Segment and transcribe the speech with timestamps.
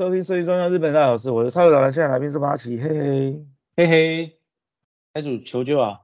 [0.00, 3.44] 收听设计专家日本大小事，我是超级导弹，现在来宾是八奇，嘿嘿
[3.76, 4.38] 嘿嘿，
[5.12, 6.00] 开主求救啊！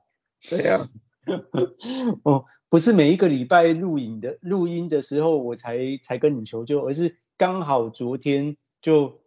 [0.50, 0.86] 对呀、
[1.24, 1.32] 啊，
[2.22, 9.22] 哦，不是每一个礼拜录影的录音的时候我才才跟你求救，而是刚好昨天就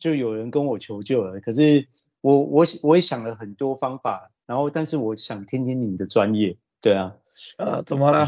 [0.00, 1.38] 就有人跟我求救了。
[1.38, 1.86] 可是
[2.20, 7.14] 我我我也想了很多方法，然后但是我想听听你的专业，对啊，
[7.56, 8.26] 呃，怎么了？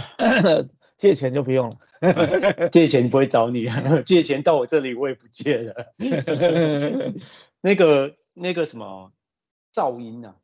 [1.00, 3.66] 借钱就不用了， 借钱不会找你，
[4.04, 5.94] 借钱到我这里我也不借了。
[7.62, 9.10] 那个那个什么
[9.72, 10.36] 噪音啊，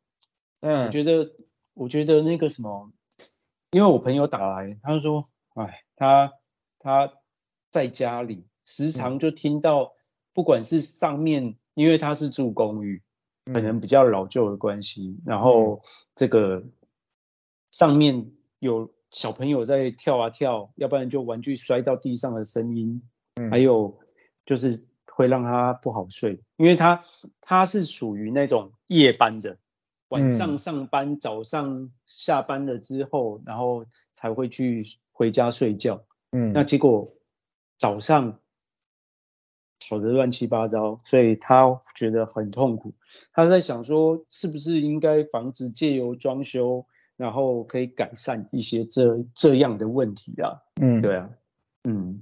[0.61, 1.31] 嗯，我觉得
[1.75, 2.91] 我觉得那个什么，
[3.69, 6.33] 因为我朋友打来，他就说，哎，他
[6.79, 7.13] 他
[7.69, 9.93] 在家里时常就听到，
[10.33, 13.03] 不管是上面，因为他是住公寓，
[13.45, 15.83] 可能比较老旧的关系，然后
[16.15, 16.63] 这个
[17.69, 18.91] 上面有。
[19.11, 23.01] 小朋友在跳啊跳，要不然就玩具摔到地上的声音，
[23.35, 23.97] 嗯，还有
[24.45, 27.05] 就是会让他不好睡，因为他
[27.39, 29.57] 他是属于那种夜班的，
[30.09, 34.83] 晚上上班，嗯，早上下班了之后，然后才会去
[35.13, 37.13] 回家睡觉，嗯，那结果
[37.77, 38.39] 早上
[39.79, 42.93] 吵得乱七八糟，所以他觉得很痛苦，
[43.31, 46.85] 他在想说是不是应该房子借由装修。
[47.17, 51.29] 然后可以改善一些这这样的问题啊，嗯，对啊，
[51.83, 52.21] 嗯，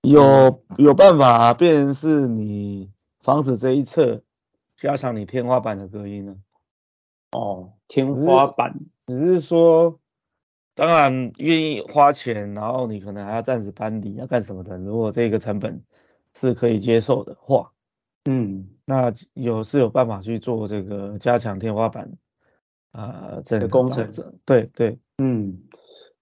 [0.00, 4.22] 有有办法变成是你房子这一侧
[4.78, 6.36] 加强你天花板的隔音呢？
[7.32, 10.00] 哦，天花板，只是说，
[10.74, 14.78] 当然愿意花钱，然后你可能还要暂时搬离，要干什么的？
[14.78, 15.82] 如果这个成本
[16.34, 17.72] 是可以接受的话，
[18.24, 22.10] 嗯，那有是有办法去做这个加强天花板。
[22.92, 24.10] 啊，这个工程，
[24.44, 25.62] 对对，嗯，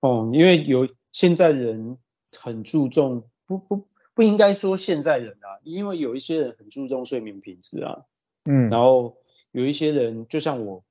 [0.00, 1.98] 哦，因为有现在人
[2.36, 8.02] 很注重，不不不应该说现在人啊，因为有一些人很注重睡眠品质啊，
[8.44, 9.16] 嗯，然后
[9.52, 10.84] 有一些人就像我，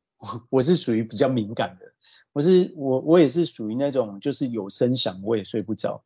[0.50, 1.92] 我是属于比较敏感的，
[2.34, 6.04] 我是我我也是属于那种就是有声响我也睡不着。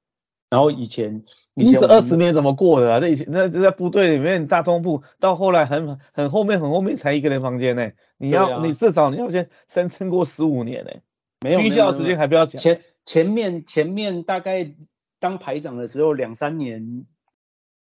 [0.49, 1.23] 然后以前，
[1.53, 2.99] 以前你这二十年怎么过的啊？
[2.99, 7.91] 这以前那在部队里面大通铺，到后来很很后面很后面才一个人房间呢。
[8.17, 10.91] 你要、啊、你至少你要先先撑过十五年呢。
[11.41, 12.61] 没有，居校时间还不要讲。
[12.61, 14.73] 前前面前面大概
[15.19, 17.05] 当排长的时候两三年，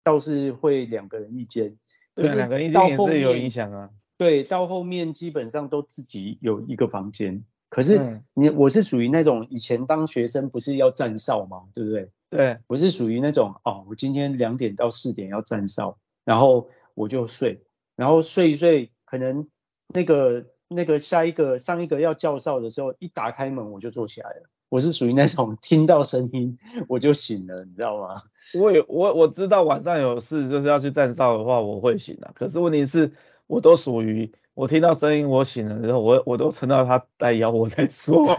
[0.04, 1.78] 倒是会两个人一间。
[2.16, 3.92] 对，两个人一间也是有影响啊。
[4.18, 7.46] 对，到后面基本上都自己有一个房间。
[7.70, 11.66] 可是你、嗯、我是属于那种以前当学生不是要站哨吗？
[11.74, 12.10] 对不对？
[12.30, 17.64] 对，我是属于那种哦，我今天两点到四点要站哨，然后我就睡，
[17.96, 19.48] 然后睡一睡，可能
[19.94, 24.50] 那个那个下一个上一个要叫哨的时候，一打开门我就坐起来了。
[24.70, 26.58] 我是属于那种听到声音
[26.90, 28.22] 我就醒了，你知道吗？
[28.60, 32.32] 我有我我知道晚上有事就是要去站哨的话，我会醒的。
[32.36, 33.14] 可是问题是，
[33.48, 34.34] 我都属于。
[34.58, 38.36] 我听到声音，我醒了之后，我我都撑到他来摇我再说，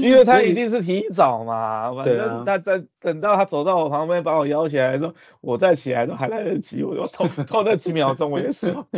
[0.00, 8.88] 因为他一定是提早嘛，反正他在等到他走到我旁边把我摇起来的时候，我再起来都还来得及，我就偷偷那几秒钟我也说，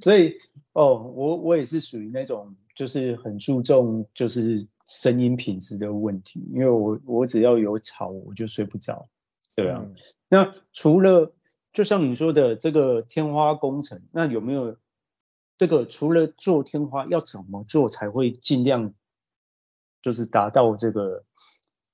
[0.00, 0.38] 所以
[0.72, 9.06] 哦，我我也是属于那种就是很注重就是声音品质的问题，因为我我只要有吵我就睡不着，
[9.54, 9.94] 对啊，嗯、
[10.30, 11.34] 那除了。
[11.72, 14.76] 就像你说的这个天花工程，那有没有
[15.56, 18.92] 这个除了做天花，要怎么做才会尽量
[20.02, 21.24] 就是达到这个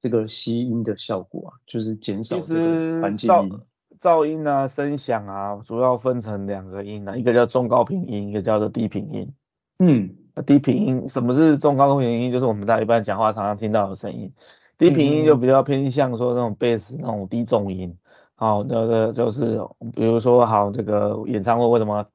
[0.01, 1.53] 这个吸音的效果啊？
[1.67, 3.61] 就是减少这个环境音、
[4.01, 9.35] 噪音啊、声响啊，主要分成两个音啊，一个叫中高频音，一个叫做低频音。
[9.79, 10.17] 嗯，
[10.47, 12.33] 低频音什么是中高频音？
[12.33, 14.33] 就是我们在一般讲话常常听到的声音。
[14.79, 17.97] 低频音就比较偏向说那种贝斯那种低重音。
[18.39, 19.59] 好，那个就是，
[19.95, 22.07] 比如说，好，这个演唱会为什么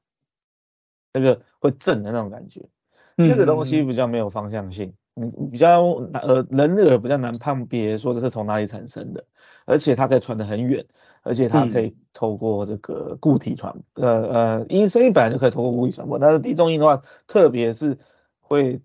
[1.12, 2.68] 那个会震的那种感觉？
[3.16, 9.24] 嗯，这个东西比较没有方向性，嗯，比较呃人耳比较难判别说这是从哪里产生的，
[9.66, 10.86] 而且它可以传得很远，
[11.22, 17.98] 而且它可以透过这个固体传，呃呃，音声音本来就可以透过固体传播，但是低中音的话，特别是
[18.38, 18.80] 会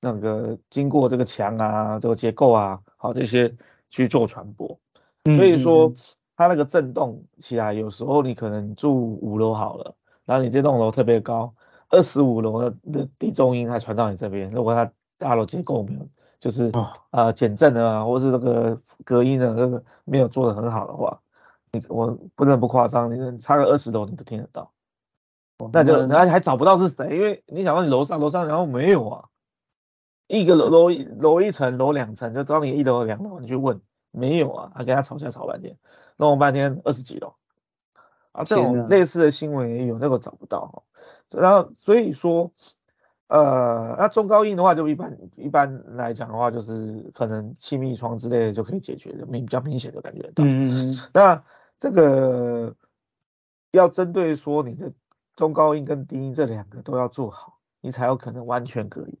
[0.00, 3.54] 那个经过这个墙啊、这个结构啊，好这些
[3.90, 4.80] 去做传播，
[5.36, 5.92] 所以说。
[6.40, 9.94] 嗯它那个震动起来，有时候你可能住五楼好了，
[10.24, 11.52] 然后你这栋楼特别高，
[11.90, 16.08] 二十五楼的地中音还传到你这边，如果它大楼结构没有，
[16.38, 16.72] 就是
[17.10, 21.20] 啊减震啊，或是那个隔音的那个没有做得很好的话，
[21.72, 24.72] 你我不能不夸张，你差个二十楼你都听得到，
[25.74, 29.24] 那就然后还找不到是谁，因为你想到你楼上楼上然后没有啊，
[30.26, 30.88] 一个楼楼
[31.18, 33.78] 楼一层楼两层，就当你一楼两楼你去问。
[34.12, 35.78] 没有啊，还跟他吵架吵半天，
[36.20, 37.34] 弄了半天二十几楼。
[38.32, 40.84] 啊，这种类似的新闻也有，那个找不到。
[41.30, 42.52] 然后所以说，
[43.26, 50.44] 呃，那中高音的话，就一般一般来讲的话，就是可能气密窗之类的就可以解决的，明比较明显的感觉到。
[50.44, 50.94] 嗯嗯。
[51.12, 51.42] 那
[51.80, 52.76] 这个
[53.72, 54.92] 要针对说你的
[55.34, 59.18] 中高音跟低音这两个都要做好，你才有可能完全隔音。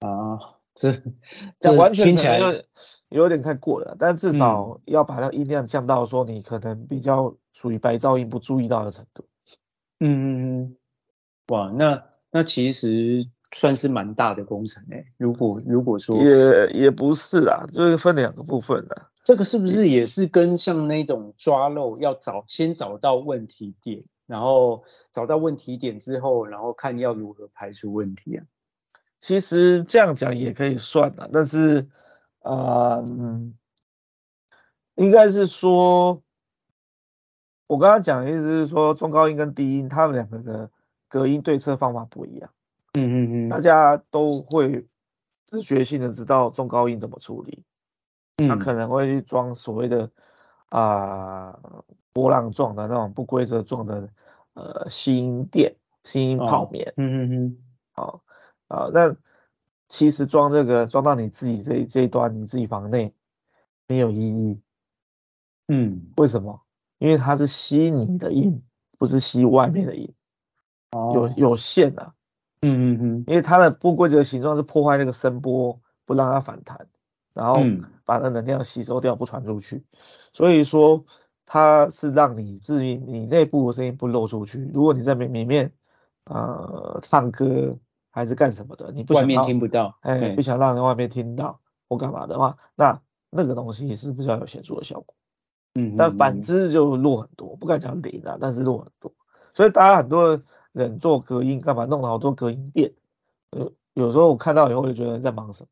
[0.00, 0.92] 啊，这
[1.58, 2.62] 这完全听起来有
[3.08, 7.34] 有点太过了，但至少要把那音量降到说你可能比较。
[7.58, 9.24] 属于白噪音不注意到的程度。
[9.98, 10.76] 嗯嗯嗯，
[11.48, 15.06] 哇，那那其实算是蛮大的工程诶。
[15.16, 19.06] 如果如果说也也不是啦，就是分两个部分的。
[19.24, 28.44] 这个是不是也是跟像那种抓漏要找先找到问题点，然后找到问题点之后，然后看要如何排除问题啊？
[29.20, 31.88] 其实这样讲也可以算啦，但是
[32.40, 33.54] 啊，嗯，
[34.94, 36.22] 应该是说。
[37.68, 40.70] 我刚刚讲的意思是说，中高音跟低音，他们两个的
[41.08, 42.48] 隔音对策方法不一样。
[42.92, 44.86] 嗯嗯嗯，大家都会
[45.46, 47.64] 自觉性的知道中高音怎么处理。
[48.36, 50.08] 嗯，他可能会去装所谓的
[50.68, 54.10] 啊、呃、波浪状的那种不规则状的
[54.54, 55.74] 呃吸音垫、
[56.04, 56.94] 吸音泡棉。
[56.96, 57.58] 嗯嗯嗯。
[57.94, 58.22] 好
[58.68, 59.16] 啊，那
[59.88, 63.14] 其实装这个装到你自己这这一端，你自己房内
[63.86, 64.60] 没有意义。
[65.68, 66.62] 嗯，为什么？
[66.98, 68.62] 因为它是吸你的音，
[68.98, 70.14] 不是吸外面的音，
[70.92, 72.14] 哦、有有限的、啊，
[72.62, 76.88] 嗯嗯嗯，因为它的不规则形状是破坏那个声波，不让它反弹，
[77.34, 77.60] 然后
[78.04, 79.86] 把那能量吸收掉，不传出去，嗯、
[80.32, 81.04] 所以说
[81.44, 84.70] 它是让你自己你内部的声音不漏出去。
[84.72, 85.72] 如果你在里里面
[86.24, 87.76] 呃唱歌
[88.16, 95.14] 还是干什么的，你不想外面听不到，哎，嘿不想让人外面听到或干嘛的话，那那个东西是比较有显著的效果。
[95.74, 99.12] 嗯，但反之就弱很多，不敢讲零啊，但是弱很多。
[99.52, 100.40] 所以大家很多
[100.72, 102.94] 人做隔音干嘛，弄了好多隔音垫。
[103.50, 105.68] 有有时候我看到以后就觉得在忙什么。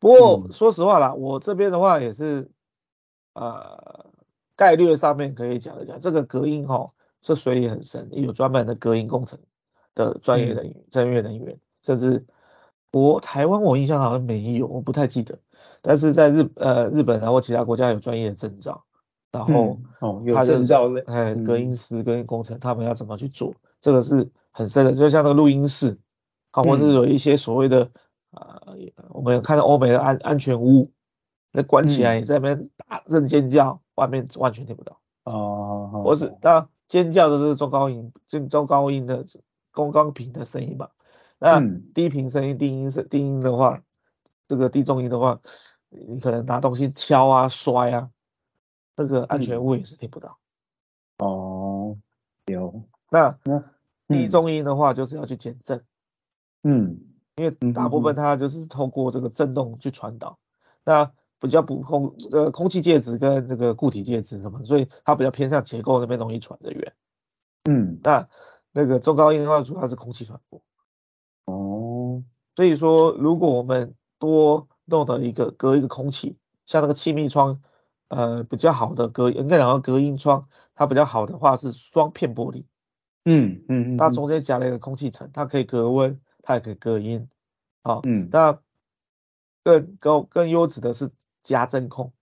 [0.00, 2.50] 不过说实话啦，我这边的话也是，
[3.34, 4.06] 呃，
[4.56, 6.90] 概率上面可以讲一讲，这个隔音哦
[7.22, 9.38] 是水也很深，有专门的隔音工程
[9.94, 12.26] 的专业人员、专业人员，甚至
[12.92, 15.38] 我台湾我印象好像没有，我不太记得，
[15.80, 18.84] 但是在日呃日本然后其他国家有专业的证照。
[19.30, 23.54] 然后，哦，有证照的，哎，隔音师、隔音工程，他们要怎么去做？
[23.82, 25.98] 这个是很深的，就像那个录音室，
[26.50, 27.90] 啊，或者有一些所谓的，
[28.30, 28.74] 呃，
[29.10, 30.90] 我们有看到欧美的安安全屋，
[31.52, 34.98] 那关起来，你在那边大声尖叫，外面完全听不到。
[35.24, 39.26] 哦，或是那尖叫的是中高音，中中高音的
[39.74, 40.88] 中高频的声音嘛？
[41.38, 41.60] 那
[41.94, 43.82] 低频声音、低音声、低音的话，
[44.48, 45.40] 这个低中音的话，
[45.88, 48.10] 你可能拿东西敲啊、摔啊。
[48.96, 50.38] 这个安全物也是听不到。
[51.18, 51.98] 嗯、哦，
[52.46, 52.82] 有。
[53.10, 53.38] 那
[54.08, 55.84] 低中音的话，就是要去减震。
[56.64, 56.98] 嗯，
[57.36, 60.40] 因为大部分它就是透过这个震动去传导。
[60.40, 66.92] 嗯、那比较不空，呃，空气介质跟这个固体介质什么，所以它比较偏向结构那边容易传得远。
[67.70, 68.28] 嗯，那
[68.72, 70.60] 那个中高音的话，主要是空气传播。
[71.50, 72.22] 哦，
[72.54, 76.36] 所以说，如果我们多弄的一个隔一个空气，
[76.66, 77.60] 像那个气密窗。
[78.10, 82.64] 呃，比较好的隔，应该讲隔音窗，它比较好的话是双片玻璃。
[83.26, 87.28] 嗯嗯嗯，它中间夹了一个空气层，它可以隔温，它也可以隔音。
[87.82, 88.58] 好，嗯，那
[89.62, 91.10] 更高更优质的是
[91.42, 92.14] 加真空，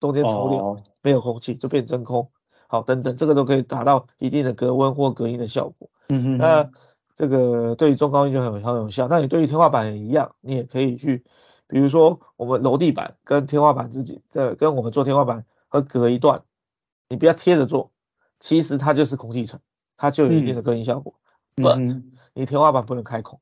[0.00, 2.30] 中间抽掉没有空气就变真空。
[2.66, 5.90] 好，等等，这个都可以达到一定的隔温或隔音的效果。
[6.08, 6.70] 嗯嗯，那
[7.16, 9.08] 这个对于中高音就很很有效。
[9.08, 11.24] 那你对于天花板也一样，你也可以去。
[11.66, 16.42] 比如说，我们楼地板跟天花板自己的，跟我们做天花板和隔一段，
[17.08, 17.90] 你不要贴着做，
[18.38, 19.60] 其实它就是空气层，
[19.96, 21.14] 它就有一定的隔音效果。
[21.56, 22.02] 嗯、But
[22.34, 23.40] 你天花板不能开孔，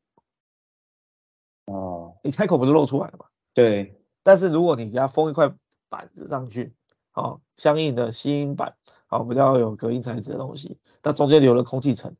[1.67, 3.27] 哦，你开口不是露出来了吗？
[3.55, 3.99] 对。
[4.23, 5.53] 但是如果你给它封一块
[5.89, 6.73] 板子上去，
[7.11, 8.77] 好，相应的吸音板，
[9.09, 12.15] 好，比较有隔音材质的东西，它中间留了空气层，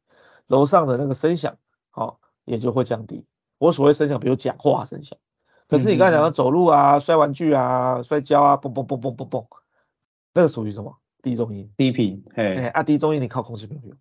[0.47, 1.57] 楼上的那个声响，
[1.91, 3.27] 好，也就会降低。
[3.59, 5.19] 我所谓声响，比如讲话声响。
[5.69, 9.47] 可是你刚才讲到走路啊、摔玩具啊、摔跤啊，嘣嘣嘣嘣嘣嘣，
[10.35, 10.99] 那个属于什么？
[11.23, 11.73] 低中音。
[11.77, 12.25] 低频。
[12.35, 13.97] 哎，啊，低中音你靠空气没有用。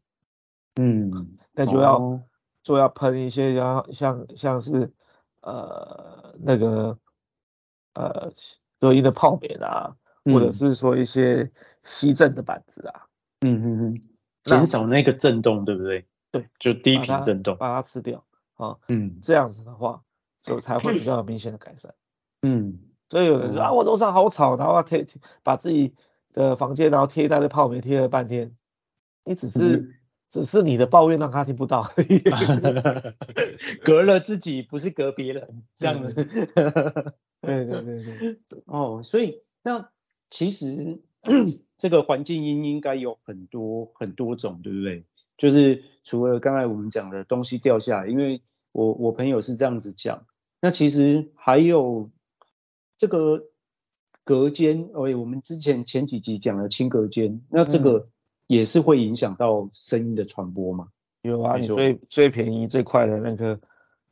[0.76, 1.38] 嗯。
[1.54, 2.24] 那就要、哦、
[2.64, 4.92] 就要喷一些然后像像是
[5.42, 6.98] 呃那个
[7.94, 8.32] 呃
[8.80, 9.96] 隔音的泡棉啊，
[10.26, 11.52] 嗯、或者是说一些
[11.84, 13.06] 吸震的板子啊。
[13.42, 14.02] 嗯嗯嗯。
[14.44, 16.08] 减少那个震动，对不对？
[16.32, 18.78] 对，就低频震动，把它，吃掉啊。
[18.88, 19.20] 嗯。
[19.22, 20.04] 这样子的话。
[20.44, 21.94] 就才会比较有明显的改善。
[22.42, 25.06] 嗯，所以有人说、嗯、啊，我楼上好吵，然后贴
[25.44, 25.94] 把自己
[26.34, 28.58] 的房间然后贴一大堆泡棉，贴了半天，
[29.24, 29.94] 你只是、嗯、
[30.32, 31.86] 只是你的抱怨让他听不到
[33.86, 38.00] 隔了自己不是隔别人这样子， 对对对
[38.50, 39.92] 对，哦，所以那
[40.32, 41.04] 其实
[41.78, 45.06] 这个环境音应该有很多很多种，对不对？
[45.42, 50.26] 就是除了刚才我们讲的东西掉下来，因为我我朋友是这样子讲，
[50.62, 52.10] 那其实还有。
[52.98, 53.46] 这个
[54.24, 58.10] 隔间，哎，我们之前前几集讲了轻隔间，那这个
[58.46, 60.90] 也是会影响到声音的传播吗？
[61.24, 63.60] 嗯、有啊，你最最便宜最快的那个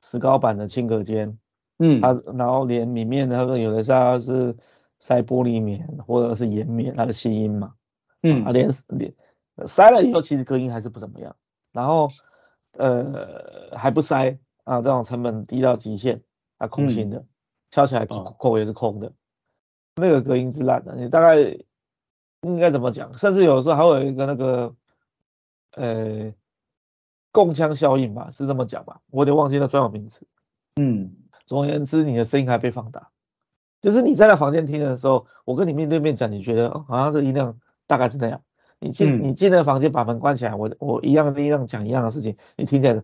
[0.02, 1.38] 石膏板的轻隔间，
[1.78, 4.58] 嗯，它然后连里面那个有的时候是
[4.98, 7.76] 塞玻璃棉或者是岩棉，它的吸音嘛，
[8.24, 9.14] 嗯，啊连连
[9.68, 11.36] 塞了以后其实隔音还是不怎么样，
[11.72, 12.10] 然后
[12.74, 16.22] 呃还不塞啊，这种成本低到极限，
[16.58, 17.18] 啊空心的。
[17.20, 17.28] 嗯
[17.72, 19.14] 敲起来口也是空的，哦、
[19.98, 20.96] 那个隔音是烂的。
[20.96, 21.38] 你大概
[22.42, 23.16] 应该怎么讲？
[23.16, 24.76] 甚至有时候还会有一个那个
[25.76, 26.34] 呃
[27.32, 29.02] 共腔效应吧，是这么讲吧？
[29.12, 30.26] 我有点忘记那专有名词。
[30.78, 33.12] 嗯，总而言之，你的声音还被放大。
[33.82, 38.42] 就是你在那房间听的时候，我跟你面对面讲，你觉得好像这音量大概是那样。
[38.80, 43.02] 你进、嗯、你进那房间把门关起来，我我一样的音量讲一样的事情，你听起来哇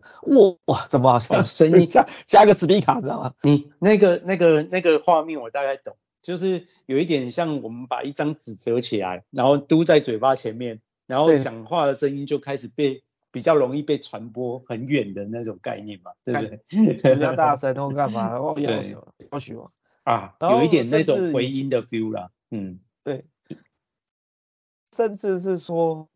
[0.66, 3.34] 哇怎么好像声音加加个 speaker 知道吗？
[3.44, 17.14] 你那个那个那个画面我大概懂，就是有一点像我们把一张纸折起来，然后嘟在嘴巴前面，然后讲话的声音就开始被比较容易被传播很远的那种概念嘛，对不对？
[17.14, 18.32] 比较大声或干嘛？
[18.38, 18.54] 哦，
[19.30, 19.70] 要许要
[20.04, 22.85] 啊，有一点那种回音的 feel 啦，嗯，对。
[24.96, 26.08] 甚至是说，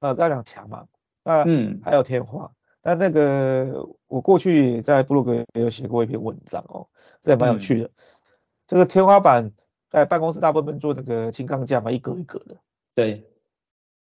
[0.00, 0.86] 呃，刚刚讲墙嘛，
[1.24, 6.86] 那嗯，还有天花，那、嗯、那个我过去在部落格也有写过一篇文章哦，
[7.22, 7.86] 这也蛮有趣的。
[7.86, 7.90] 嗯、
[8.66, 9.50] 这个天花板
[9.88, 12.58] 在办公室大部分做那个轻钢架嘛，一格一格的。
[12.94, 13.24] 对。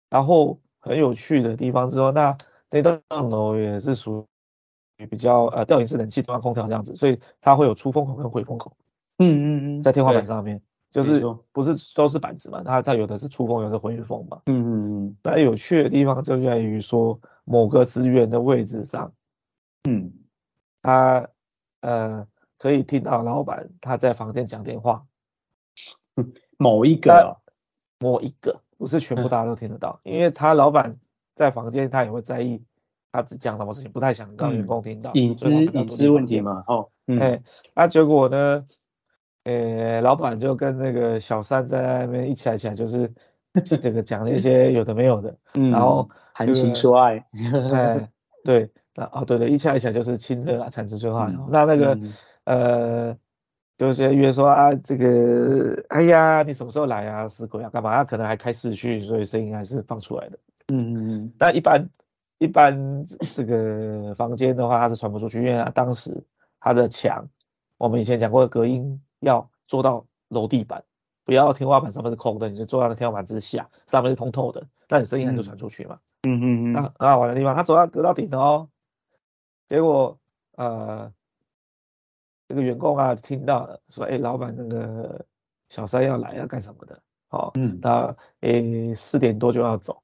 [0.09, 2.35] 然后很有趣的地方是说，那
[2.71, 4.25] 那栋楼也是属
[4.97, 8.75] 于比较呃吊顶式冷气中央空调这样子，所以它会有出风口跟回风口。
[9.19, 10.59] 嗯嗯嗯，在天花板上面。
[10.97, 12.63] 就是不是都是板子嘛？
[12.63, 14.41] 它它有的是出风，有的是回风嘛。
[14.47, 15.17] 嗯嗯嗯。
[15.21, 19.13] 那有趣的地方就在于说，某个资源的位置上，
[19.87, 20.11] 嗯，
[20.81, 21.29] 他
[21.81, 22.25] 呃
[22.57, 25.05] 可以听到老板他在房间讲电话。
[26.57, 27.37] 某一个、啊，
[27.99, 30.97] 某一个，不是全部大家都听得到，嗯、因为他老板
[31.35, 32.63] 在房间，他也会在意
[33.11, 35.13] 他只讲什么事情，不太想让员工听到。
[35.13, 36.63] 隐私隐私问题嘛。
[36.65, 36.89] 哦。
[37.05, 37.19] 嗯。
[37.19, 37.43] 哎，
[37.75, 38.65] 那结果呢？
[39.47, 43.09] 呃、欸，老板就跟那个小三在那边一起来讲，就是
[43.63, 47.25] 这个讲了一些有的没有的， 嗯，然后谈情说爱，
[47.73, 48.09] 哎，
[48.43, 51.33] 对，那哦对对，一起来讲就是亲热啊，谈情说爱。
[51.49, 52.13] 那那个、嗯、
[52.43, 53.17] 呃，
[53.77, 57.29] 就是约说啊，这个，哎呀，你什么时候来啊？
[57.29, 57.95] 死鬼啊，干嘛？
[57.95, 60.37] 他可能还开视讯，所以声音还是放出来的。
[60.73, 61.33] 嗯嗯嗯。
[61.37, 61.89] 但一般
[62.37, 66.21] 一般这个房间的话，它是传不出去，因为它当时
[66.59, 67.29] 它的墙，
[67.77, 69.01] 我们以前讲过的隔音。
[69.19, 70.83] 要做到楼地板，
[71.23, 75.99] 不要天花板上面是空的，你就坐到那天花板之下，上面是通透的，那你声音就传出去嘛。
[76.23, 76.73] 嗯嗯嗯。
[76.73, 78.69] 那很好玩的地方，他走到隔到顶的哦，
[79.67, 80.17] 结果
[80.55, 81.11] 呃
[82.47, 85.25] 这个员工啊听到了说，哎、欸，老板那个
[85.69, 87.01] 小三要来要干什么的？
[87.29, 90.01] 哦，嗯，那诶四点多就要走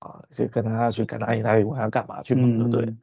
[0.00, 2.98] 啊，就跟他去赶哪里哪里玩要干嘛去忙就对了，嗯、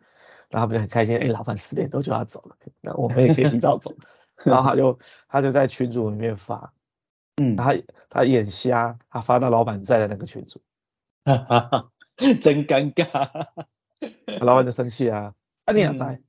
[0.50, 3.94] 然后他们就很开心，哎、欸，老板四点多就要走了，那我们也可以提早走。
[4.52, 6.74] 然后他就他就在群组里面发，
[7.42, 7.74] 嗯，他
[8.10, 10.62] 他眼瞎，他发到老板在的那个群组，
[11.26, 13.48] 哈哈哈，真尴尬，
[14.42, 15.34] 老板就生气啊，
[15.66, 16.22] 啊你也在，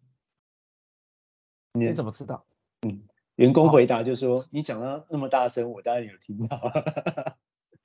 [1.73, 2.45] 嗯、你怎么知道？
[2.87, 3.03] 嗯，
[3.37, 6.57] 员工回答就说，你讲到那么大声，我当然有听到，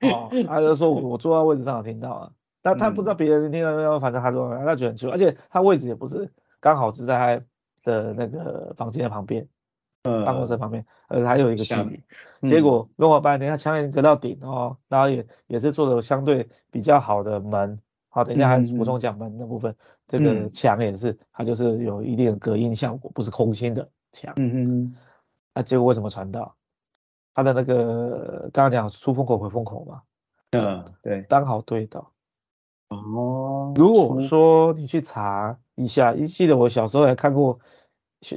[0.00, 2.32] 哦，他就说我 我坐在位置上有听到啊，
[2.62, 9.48] 但他不知道别人听到没有，反正他说他觉得很奇怪，而且他位置也不是刚好是在他的那个房间的旁边。
[10.02, 12.02] 呃，办公室旁边，呃，还有一个距离，
[12.40, 17.78] 嗯、结果弄了半天，他墙也隔到顶哦，然后也也是做的相对比较好的门，
[18.08, 19.76] 好，等一下还补充讲门的部分，嗯、
[20.08, 24.96] 这个墙也是，它就是有一定的隔音效果，不是空心的墙，嗯嗯，
[25.54, 26.56] 那结果为什么传到？
[27.34, 30.00] 它的那个刚刚讲出风口回风口嘛，
[30.52, 32.10] 嗯，对，刚好对到，
[32.88, 37.60] 哦，如果说你去查一下，一记得我小时候也看过，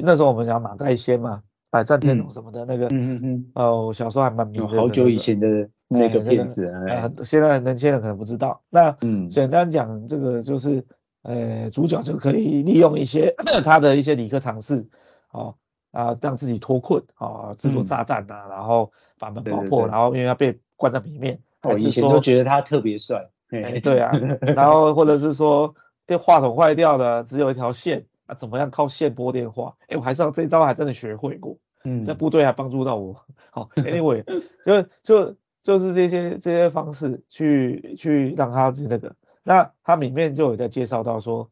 [0.01, 1.41] 那时候我们讲马盖先嘛。
[1.74, 4.68] 百战天龙什么的那个，嗯嗯嗯，哦，我小时候还蛮迷的。
[4.68, 8.62] 好久以前的那个片子，啊，现在年轻人可能不知道。
[8.70, 10.86] 那，嗯，简单讲，这个就是，
[11.24, 13.34] 呃，主角就可以利用一些
[13.65, 14.86] 他的一些理科常识，
[15.32, 15.56] 哦，
[15.92, 21.39] 啊让自己脱困啊，制作炸弹啊，嗯、然后把门爆破，然后因为他被关在里面。
[21.63, 23.32] 我以前都觉得他特别帅。
[23.50, 24.12] 哎，对啊，
[24.42, 25.74] 然后或者是说
[26.06, 29.75] 电话筒坏掉了，只有一条线啊，怎么样靠线拨电话？
[29.88, 33.25] 哎，我还知道这招还真的学会过，嗯，在部队还帮助到我。
[33.52, 34.24] 好，Anyway，
[34.66, 39.16] 就就就是这些这些方式去去让他是那个。
[39.46, 41.52] 那他里面就有在介绍到说，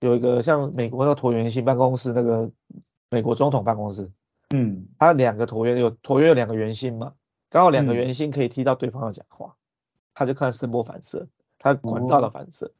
[0.00, 2.50] 有一个像美国的椭圆形办公室，那个
[3.08, 4.10] 美国总统办公室，
[4.50, 7.14] 嗯，他两个椭圆有椭圆有两个圆心嘛，
[7.48, 9.56] 刚好两个圆心可以踢到对方的讲话，嗯、
[10.12, 11.26] 他就看声波反射，
[11.58, 12.70] 他管道的反射，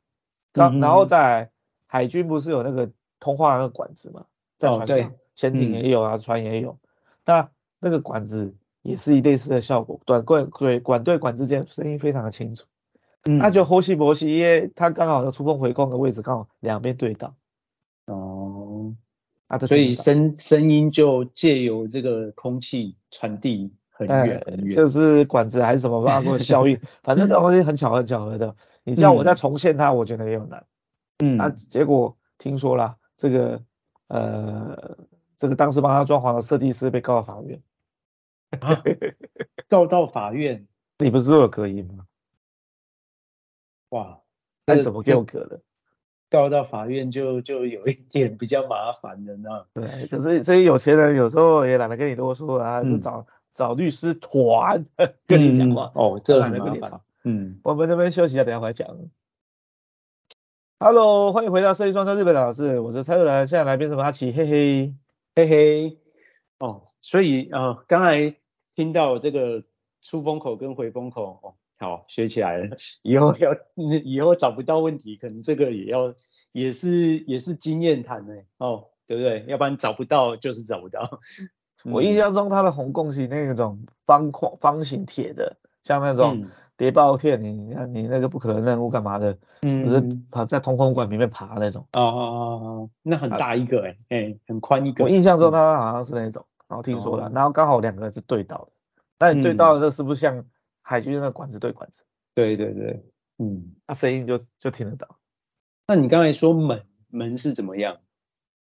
[0.52, 1.50] 然、哦、然后在
[1.86, 4.26] 海军不是有那个通话那个管子嘛，
[4.58, 6.78] 在船上，哦、潜艇也有啊，嗯、船也有，
[7.24, 7.50] 那
[7.80, 12.66] 那个管子也是一类似的效果，短管对管对管之间声音非常的清楚。
[13.24, 17.34] 嗯，那就呼吸博西，因为它刚好的出风回光的位置刚好两边对到，
[18.06, 18.94] 哦，
[19.46, 28.56] 啊，所以声声音就借由这个空气传递很远很远，就是管子还是什么发过效应， 反正这东西很巧很巧合的。
[28.82, 30.66] 你叫我再重现它，我觉得也有难。
[31.18, 33.62] 嗯，啊，结果听说啦，这个
[34.08, 34.96] 呃，
[35.42, 37.60] 这个当时帮他装潢的设计师被告到法院，
[38.60, 38.80] 啊、
[39.68, 40.68] 告到法院，
[41.02, 42.06] 你不是说有隔音吗？
[43.88, 44.20] 哇，
[44.66, 45.60] 那怎么就隔了？
[46.30, 49.66] 告到法院就就有一点比较麻烦的呢。
[49.74, 54.86] 对，可是所以有钱人有时候也懒得跟你啰嗦啊，就找、嗯、找律师团
[55.26, 55.92] 跟你讲话、嗯。
[55.96, 57.00] 哦，这很麻烦。
[57.24, 58.96] 嗯，我们这边休息一下，等下回来讲。
[60.78, 64.94] Hello，欢迎回到设计装修日本老师，我是蔡日兰，现在来宾是阿奇，嘿嘿
[65.34, 65.98] 嘿嘿。
[66.58, 68.36] 哦，所以呃，刚才
[68.74, 69.64] 听到这个
[70.02, 71.54] 出风口跟回风口哦。
[71.78, 76.14] 好，学起来了，以后要 以后找不到问题，可能这个也要
[76.52, 79.44] 也是也是经验谈呢，哦，对不对？
[79.48, 81.20] 要不然找不到就是找不到。
[81.84, 86.46] 我印象中它的红贡是那种方框方形铁的，像那种
[86.82, 91.86] 谍报片，你看你那个不可能任务干嘛的，嗯，是爬在通风管里面爬那种。
[91.92, 95.04] 哦哦哦哦，那很大一个哎，哎，很宽一个。
[95.04, 98.72] 我印象中它好像是那种，然后听说了，然后刚好两个是对到的，
[99.16, 100.44] 但你对到的这是不是像？
[100.84, 102.02] 海军那个管子对管子，
[102.34, 103.04] 对对对，
[103.38, 105.06] 嗯，那声音就就听得到。
[105.86, 107.98] 那你刚才说门门是怎么样？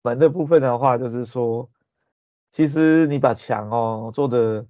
[0.03, 1.69] 门的部分的话，就是说，
[2.53, 4.66] 其实你把墙哦做的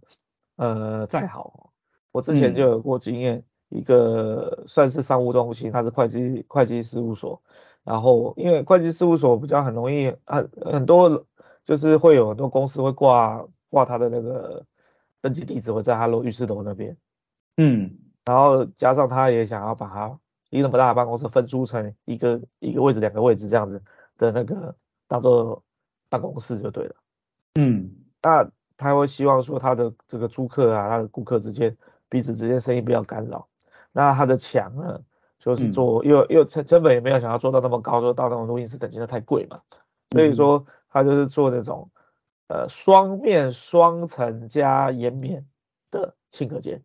[0.57, 1.75] 呃再好，
[2.17, 7.43] 我之前就有过经验，嗯、一个算是商务中心，它是会计会计事务所，
[7.85, 11.27] 然后因为会计事务所比较很容易很很多
[11.63, 14.65] 就是会有很多公司会挂挂他的那个
[15.21, 16.97] 登记地址会在他楼浴室楼那边。
[17.59, 23.83] 嗯，然后加上他也想要把它一个那么大的办公室分租成一个一个位置两个位置这样子
[24.17, 24.75] 的那个
[25.07, 25.63] 当做
[26.09, 26.95] 办公室就对了。
[27.57, 27.91] 嗯，
[28.23, 31.77] 那他会希望说他的这个租客啊，他的顾客之间
[32.09, 33.49] 彼此之间声音不要干扰。
[33.93, 35.01] 那它的墙呢，
[35.39, 39.61] 就是做又、嗯、又成成本也没有想要做到那么高，做到那种录音室等级的太贵嘛。
[40.11, 41.91] 所以说它就是做那种
[42.49, 45.47] 呃双面双层加岩棉
[45.91, 46.83] 的轻隔间。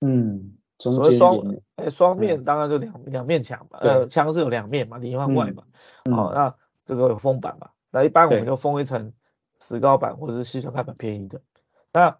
[0.00, 1.38] 嗯，所谓双
[1.76, 5.64] 诶双面当然就两两面墙嘛，呃墙是有两面嘛，里外外嘛，
[6.10, 6.54] 好那
[6.84, 9.12] 这个有封板嘛，那一般我们就封一层
[9.60, 11.42] 石膏板或者是矽酸钙板便宜的，
[11.92, 12.18] 那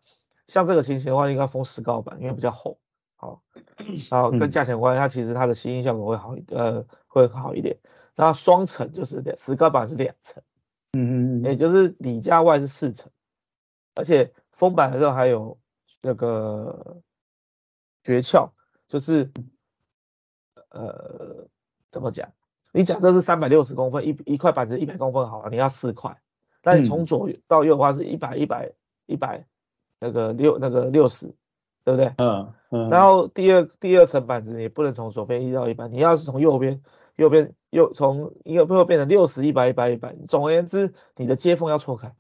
[0.51, 2.79] 像这个情形的话应该封石膏板，因为比较厚，
[3.17, 3.43] 好，
[4.11, 7.79] 然后跟价钱关系，它其实它的吸音效果会好一呃会好一点，
[8.17, 10.43] 那双层就是石膏板是两层，
[10.93, 13.11] 嗯嗯嗯，也就是里加外是四层，
[13.95, 15.59] 而且封板的时候还有
[16.03, 17.03] 那个。
[18.03, 18.53] 诀窍
[18.89, 19.31] 就是，
[20.71, 21.47] 呃，
[21.91, 22.33] 怎么讲？
[22.73, 26.19] 你假设是三百六十公分，一一块板子一百公分好了，你要四块。
[26.63, 28.73] 但你从左到右的话是一百一百
[29.05, 29.45] 一百
[30.01, 31.27] 那个六那个六十，
[31.85, 32.15] 对不对？
[32.19, 32.91] 嗯嗯。
[32.91, 36.83] 然后第二第二层板子也不能从左边移到一百，你要是从右边
[37.15, 40.17] 右边右从右边变成六十一百一百一百。
[40.27, 42.15] 总而言之，你的接缝要错开。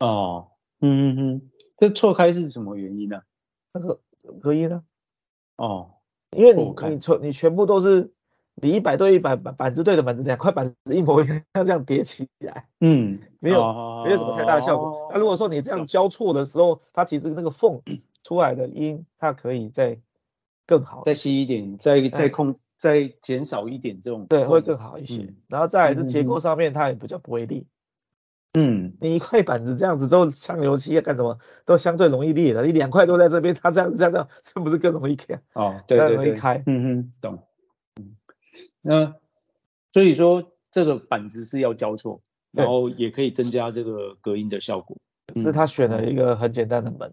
[0.00, 0.48] 哦，
[0.80, 3.20] 嗯嗯嗯，这错开是什么原因呢？
[3.72, 4.00] 那个。
[4.42, 4.82] 隔音呢？
[5.54, 5.98] 哦，
[6.32, 8.12] 因为你你全你全部都是
[8.62, 15.08] 你一百对一百板板子对的板子，两块板子一模一样，像 这样叠起来，嗯， 没有、哦、没有什么太大的效果。
[15.10, 17.82] 那、哦、如果说你这样交错的时候，它其实那个缝
[18.24, 19.98] 出来的音，它可以再
[20.66, 25.22] 更好，再细一点，再再控、嗯、再减少一点这种，对，会更好一些。
[25.22, 27.64] 嗯、然后再来是结构上面，它也比较不会裂。
[28.58, 32.64] 嗯，你一块板子这样子都像油漆啊干什么，都相对容易裂的。
[32.64, 35.38] 你两块都在这边，它这样子这样这样，是不是更容易开？
[35.52, 36.62] 哦，对对对，容易开。
[36.64, 37.45] 嗯嗯，懂。
[38.86, 39.14] 嗯，那
[39.92, 42.20] 所以说这个板子是要交错，
[42.52, 44.96] 然后也可以增加这个隔音的效果。
[45.34, 47.12] 是他选了一个很简单的门。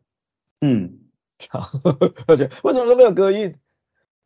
[0.61, 0.99] 嗯，
[2.27, 3.55] 而且为什么都没有隔音？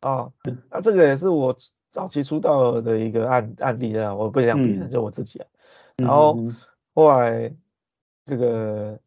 [0.00, 0.30] 啊，
[0.70, 1.56] 那这个也是我
[1.90, 5.46] 早期出道的一个案案例啊，我不想别人，就我自己啊。
[5.96, 6.38] 然后
[6.94, 7.52] 后来
[8.24, 9.00] 这个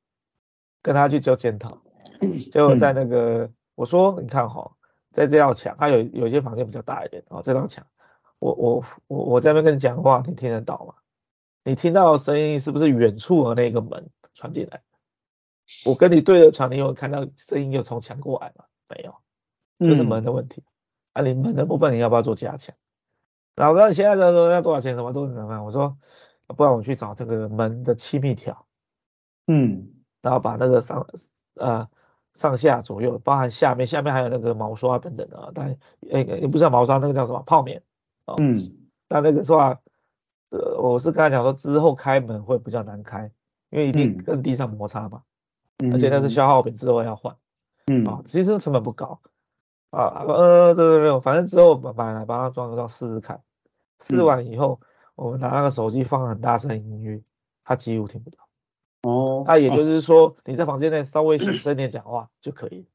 [0.81, 1.81] 跟他去做检讨，
[2.51, 4.75] 就在那个我说你看哈，
[5.11, 7.85] 在这道墙，它有有一些房间比较大一点啊，这道墙，
[8.41, 10.95] 我我我我在那边跟你讲话，你听得到吗？
[11.63, 14.81] 你听到的声音是不是远处的那个门传进来？
[15.85, 18.65] 我跟你对着墙，你有看到声音又从墙过来吗？
[18.89, 19.15] 没有，
[19.87, 20.63] 就是门的问题。
[21.13, 22.75] 啊，你门的部分你要不要做加强？
[23.55, 24.95] 老哥，你现在在说要多少钱？
[24.95, 25.63] 什么都是怎么？
[25.63, 25.97] 我说，
[26.47, 28.65] 不然我去找这个门的气密条，
[29.45, 31.07] 嗯，然后把那个上
[31.55, 31.87] 呃
[32.33, 35.77] 上下左右，包含下面，下面还有那个毛刷等等的，但
[36.09, 37.83] 诶也不知道毛刷，那个叫什么泡棉，
[38.31, 39.79] 哦、嗯，但那个说话，
[40.49, 43.31] 呃，我是跟他讲说之后开门会比较难开，
[43.69, 45.23] 因为一定跟地上摩擦嘛，
[45.77, 47.35] 嗯、而且那是消耗品，之后要换，
[47.87, 49.19] 嗯，啊、哦，其实成本不高。
[49.91, 53.41] 啊呃，对对对，反正之后买来把它装上试试看，
[53.99, 54.79] 试完以后，
[55.15, 57.21] 我们拿那个手机放很大声音乐，
[57.65, 58.37] 它几乎听不到。
[59.01, 62.87] 哦，那也就是说你在房间内稍微小声点讲话就可以。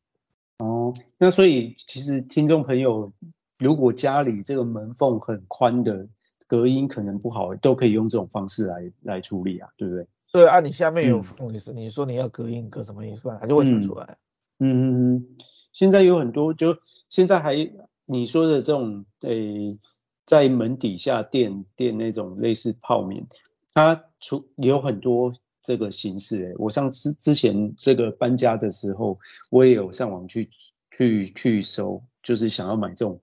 [0.56, 3.12] 哦，那所以其实听众朋友，
[3.58, 6.08] 如果家里这个门缝很宽的，
[6.46, 10.06] 隔音可能不好，都可以用这种方式来来处理啊，对不对？
[10.32, 13.22] 对啊，你下面有缝，你是你说你要隔音隔什么意思？
[13.40, 14.18] 它就会传出来。
[14.58, 15.26] 嗯嗯嗯。
[15.72, 17.70] 现在有很多，就现在还
[18.04, 19.78] 你说的这种，诶，
[20.24, 23.26] 在门底下垫垫那种类似泡棉，
[23.72, 26.54] 它出有很多这个形式诶。
[26.58, 29.18] 我上次之前这个搬家的时候，
[29.50, 30.50] 我也有上网去
[30.96, 33.20] 去去收，就是想要买这种，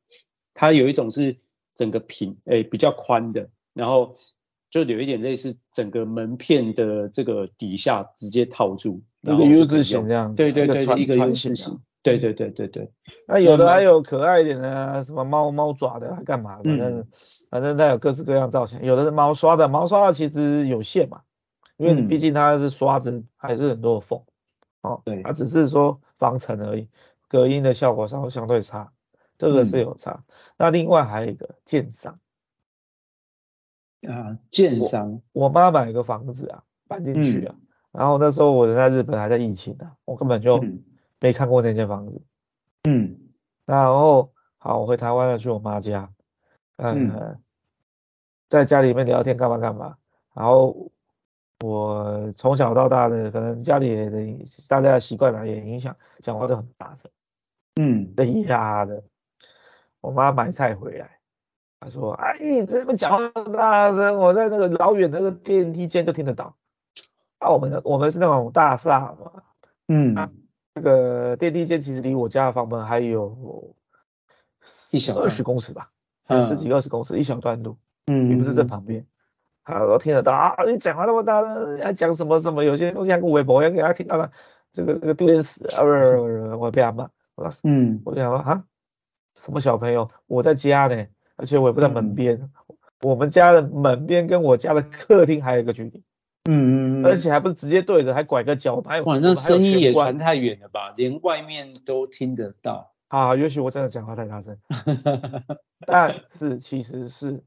[0.54, 1.38] 它有一种是
[1.76, 4.16] 整个平诶比较宽的，然后
[4.70, 11.80] 就有一点类似整个门片的这个底下直接套住，一个 U 字形这样，对对对，一个 U 字形。
[12.04, 12.92] 对对对对对，
[13.26, 16.58] 那有的还有可爱一点的，什么猫猫爪的，还干嘛？
[16.62, 17.08] 反正、嗯、
[17.50, 21.22] 反正它有各式各样造型，有的是毛刷的，毛刷的其实有限嘛，
[21.78, 24.22] 因为你毕竟它是刷子，还是很多的缝，
[24.82, 26.90] 哦，对，它只是说防尘而已，
[27.34, 28.94] 隔音的效果稍微相对差，
[29.38, 30.24] 这个是有差。
[30.28, 32.20] 嗯、那另外还有一个建商，
[34.08, 40.60] 啊，建商，我妈买一个房子啊，搬进去啊，嗯、然后那时候我人在日本还在疫情啊，我根本就。
[40.64, 40.84] 嗯。
[41.20, 42.22] 没看过那间房子，
[42.84, 43.18] 嗯，
[43.66, 46.12] 然后好，我回台湾了，去我妈家，
[46.76, 47.42] 嗯，嗯。
[48.50, 49.96] 在家里面聊天干嘛干嘛，
[50.34, 50.92] 然后
[51.62, 54.12] 我从小到大的可能家里的
[54.68, 57.10] 大家的习惯啊也影响，讲话都很大声，
[57.76, 59.04] 嗯，等一下的，
[60.02, 61.20] 我妈买菜回来，
[61.80, 66.56] 她说，哎，你这么讲话那么大声，我在那个老远那个电梯间就听得到，
[67.40, 69.44] 啊，我们的我们是那种大厦嘛，
[69.88, 70.16] 嗯。
[70.16, 70.32] 啊
[70.76, 73.76] 这个电梯间其实离我家的房门还有
[74.92, 75.92] 一小二十公尺吧，
[76.42, 79.06] 十几二十公尺，一小段路，嗯，也不是正旁边，
[79.62, 84.32] 啊，我听得到啊，你讲话那么大声，还讲什么什么，有些东西还跟微博，我要给他听到了，
[84.72, 88.64] 这个这个丢脸死啊，不是不是，我被他骂，我说，嗯，我想说啊，
[89.36, 92.50] 什么小朋友，我在家呢，而且我也不在门边，
[93.02, 96.04] 我们家的门边跟我家的客厅还有一个距离。
[96.50, 100.94] 嗯嗯，而且还不是直接对着，还拐个角，还有哇，那声音也传太远了吧？
[100.98, 102.94] 连外面都听得到。
[103.08, 104.58] 啊，也许我真的讲话太大声。
[105.88, 107.44] 但是其实是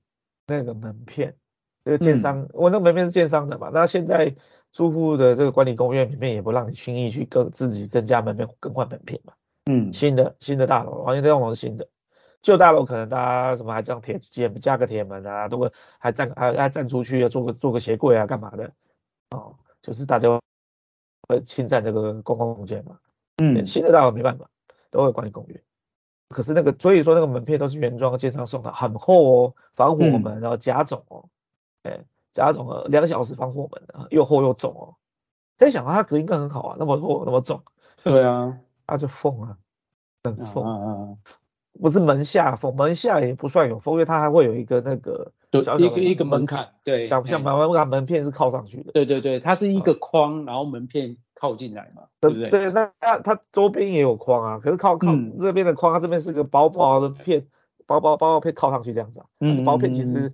[0.46, 1.36] 那个门片，
[1.84, 3.70] 这个建商，嗯、我那个门片是建商的嘛？
[3.72, 4.34] 那现在
[4.72, 9.34] 住户的这个管理公约里面也不让你轻易去更自己增加门片更换门片嘛。
[9.66, 11.88] 嗯，新的新的大楼，完全这栋楼是新的，
[12.40, 18.72] 旧大楼可能大家什么还这样铁加加个铁门啊，都会还站还还站出去啊，做个做个鞋柜啊，干嘛的？
[19.30, 20.40] 哦，就是大家
[21.28, 22.98] 会侵占这个公共空间嘛，
[23.42, 24.48] 嗯，新的大楼没办法，
[24.90, 25.62] 都会管理公约。
[26.28, 31.28] 可是那个，所以说那个门片都是原装建商送的，很厚哦，防火门，然后甲种哦，
[31.82, 34.94] 哎，甲种的两小时防火门，又厚又重哦。
[35.56, 37.62] 在想啊，它隔音更很好啊，那么厚那么重，
[38.02, 39.56] 对啊，它就缝啊，
[40.24, 41.16] 很缝啊。
[41.78, 52.48] 不是门下缝，门下也不算有缝，因为它还会有一个那个一个一个门槛，对，像像门门门片是靠上去的，对对对，它是一个框，然后门片靠进来嘛，对不对？
[52.48, 57.46] 对，那它它周边也有框啊，可是靠靠这边的框，它这边是个薄薄的片，
[57.84, 60.32] 薄薄薄薄片靠上去这样子啊，嗯，薄片其实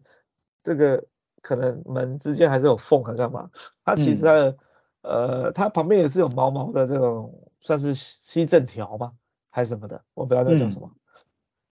[0.62, 1.04] 这个
[1.40, 3.50] 可能门之间还是有缝，还干嘛？
[3.84, 4.56] 它其实它的
[5.02, 9.14] 呃，它旁边也是有毛毛的这种，算是吸正条吧？
[9.48, 10.04] 还是什么的？
[10.12, 10.92] 我不知道那叫什么。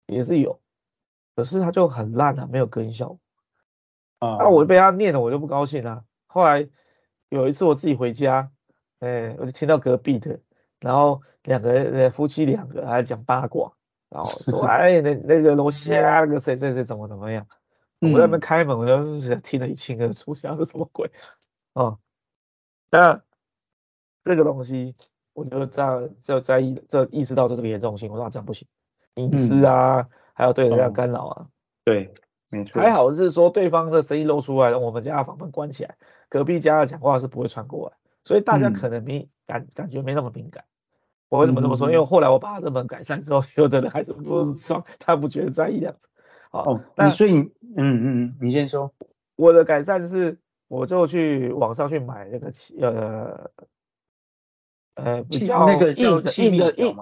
[0.08, 0.60] 也是有，
[1.36, 3.20] 可是它就很烂啊，没有隔音效果
[4.20, 4.38] 啊。
[4.40, 6.04] 那我被他念了，我就不高兴啊。
[6.26, 6.68] 后来
[7.30, 8.52] 有一次我自己回家，
[9.00, 10.40] 哎，我就听到隔壁的，
[10.80, 13.74] 然后两个呃夫妻两个还讲八卦，
[14.10, 17.48] 然后说 哎那那个楼下那个谁谁谁怎么怎么样，
[18.00, 21.12] 我在那边开门，我就听得一清二楚，想是什么鬼
[21.74, 22.00] 哦。
[22.90, 23.22] 那
[24.24, 24.96] 这个东西
[25.34, 28.68] 我就在就在意这意识到这这个严重性，我说这样不行，
[29.16, 31.48] 隐私啊，嗯、还有对人家干扰啊，
[31.84, 32.14] 对。
[32.52, 35.98] 没错，还好是说对方的声音露出来了，我们家的房门关起来，
[36.30, 40.66] 隔壁家的讲话是不会传过来，所以大家可能没感、嗯、感觉没那么敏感。
[41.28, 41.88] 我为什么这么说？
[41.88, 46.08] 嗯、因为后来我把这门改善之后，有的人还是不爽，他不觉得在意这样子。
[46.50, 48.92] 哦，那所以嗯嗯，你先说。
[49.36, 53.52] 我的改善是，我就去网上去买那个呃
[55.04, 56.96] 呃比较硬的硬的硬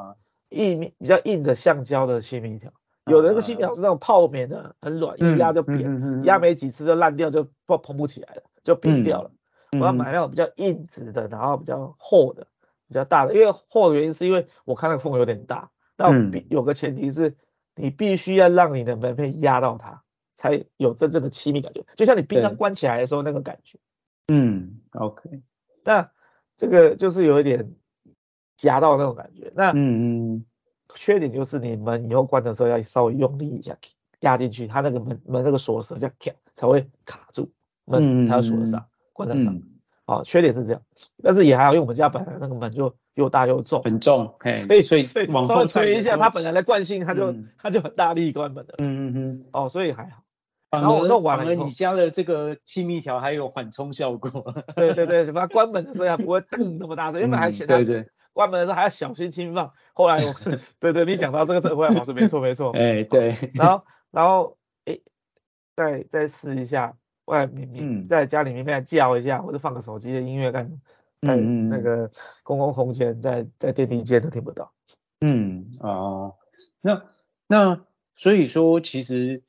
[0.50, 2.72] 硬比较硬的橡胶的气密条。
[3.06, 9.32] 有的那个气密条是那种泡棉的，很软，一压就扁，压没几次就烂掉，就不蓬不起来了，就扁掉了。
[9.80, 12.48] 我要买那种比较硬质的，然后比较厚的，
[12.88, 13.34] 比较大的。
[13.34, 17.36] 因为厚的原因是因为我看那个缝有点大，但必有个前提是，
[17.76, 20.04] 你必须要让你的门被压到它，
[20.36, 23.78] 才有真正的气密感觉，就像你冰箱关起来的时候那个感觉。
[24.28, 25.42] 嗯，OK。
[25.84, 26.12] 那
[26.58, 27.74] 这个就是有一点
[28.58, 29.52] 夹到那种感觉。
[29.56, 30.46] 那嗯嗯。
[30.96, 33.78] 缺点就是你门以后关的时候要稍微用力一下
[34.22, 37.52] 压进去，它那个门门那个锁舌这样卡才会卡住，
[37.84, 39.62] 门才会锁得上，关得上。
[40.06, 40.82] 哦，缺点是这样，
[41.22, 48.76] 但是也还好，因为我们家本来那个门就又大又重，很重，所以所以所以往后推一下，它本来的惯性它就它就很大力关门的。
[48.78, 49.46] 嗯嗯嗯。
[49.52, 50.24] 哦，所以还好。
[50.72, 54.54] 然后弄完了，你家的这个气密条还有缓冲效果。
[54.76, 57.78] 对对对，什么关门的时候还不会噔那么大声，因为还嫌它
[58.38, 59.74] 关门的时候还要小心轻放。
[59.94, 60.34] 后来我，
[60.80, 65.00] 对对，你讲到这个社会好是没错没错，哎对， 然后然后哎，
[65.76, 66.96] 再再试一下
[67.26, 70.70] 外面嗯在家里面再叫一下，或者放个手机的音乐看，
[71.22, 72.12] 在那个
[72.44, 74.72] 公共空间在在电梯间都听不到。
[75.22, 76.36] 嗯哦，
[76.80, 77.04] 那
[77.48, 79.42] 那所以说其实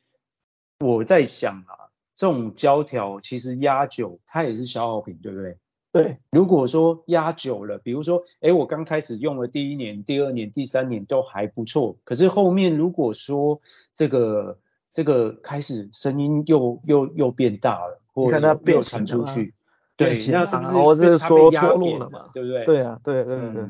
[0.81, 5.59] 我在想啊，这种胶条其实压久它也是消耗品，对不对？
[5.91, 13.63] 对，如果说压久了，比如说，哎，我刚开始用了第一年、第二年、第三年都还不错，可是后面如果说
[13.95, 14.59] 这个
[14.91, 19.55] 这个开始声音又又又变大了，或者又传出去，
[19.97, 22.31] 对，那是不是我是说脱落了嘛？
[22.35, 22.65] 对不对？
[22.67, 23.65] 对啊，对对对对，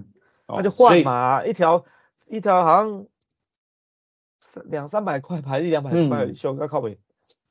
[0.49, 1.85] 那就换嘛，一条
[2.27, 3.07] 一条好像
[4.65, 6.99] 两三百块，还是两百块修个靠北。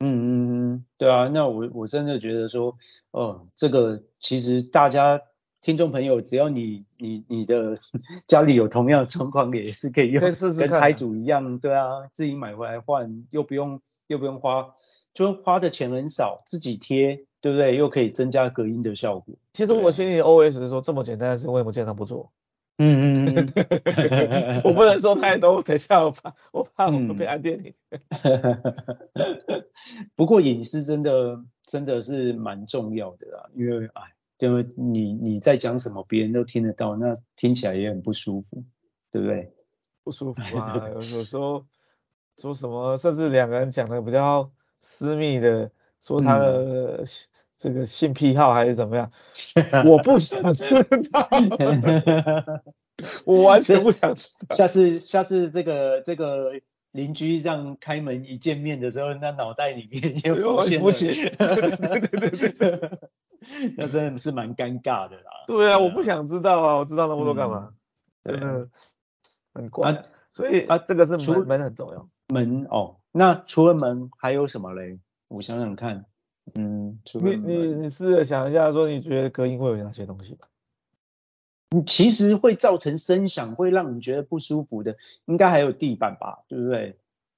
[0.00, 2.76] 嗯嗯嗯，对啊，那我我真的觉得说，
[3.10, 5.20] 哦，这个其实大家
[5.60, 7.76] 听众朋友，只要你你你的
[8.26, 14.74] 家里有同样的状况，也是可以用，跟财主一样，对啊，自己买回来换，又不用又不用花，
[15.14, 17.76] 就花的钱很少，自己贴，对不对？
[17.76, 19.34] 又可以增加隔音的效果。
[19.52, 22.32] 其实我心里 OS 是说，这么简单的事，为什么经常不做？
[22.78, 27.74] 嗯嗯嗯， 我不能说太多，等一下我怕 我怕我们被按电铃。
[30.14, 34.02] 不过隐私真的真的是蛮重要的啦，因为哎，
[34.38, 38.62] 因为你你在讲什么，别人都听得到，那听起来也很不舒服，
[39.10, 39.52] 对不对？
[40.04, 41.66] 不舒服啊，有有时候
[42.36, 47.04] 说什么，甚至两个人讲的比较私密的，说他的。
[47.58, 49.10] 嗯这个性癖好还是怎么样？
[49.84, 51.28] 我不想知道，
[53.26, 54.54] 我完全不想知道。
[54.54, 56.52] 下次下次这个这个
[56.92, 61.10] 邻居这样开门一见面的时候，那脑袋里面也浮现不行。
[61.36, 62.90] 对对对对，
[63.76, 65.44] 那真的是蛮尴尬的啦。
[65.48, 67.70] 对啊，我不想知道啊，我知道那么多干嘛？
[68.24, 68.68] 真的
[69.52, 70.04] 很怪。
[70.32, 72.08] 所以啊，这个是门门很重要。
[72.28, 75.00] 门哦，那除了门还有什么嘞？
[75.26, 76.04] 我想想看。
[76.54, 80.48] 嗯，你你你试着想一下，说你觉得隔音会有哪些东西吧？
[81.70, 86.96] 你其实会造成声响，会让你觉得不舒服的，应该还有地板吧，对不对？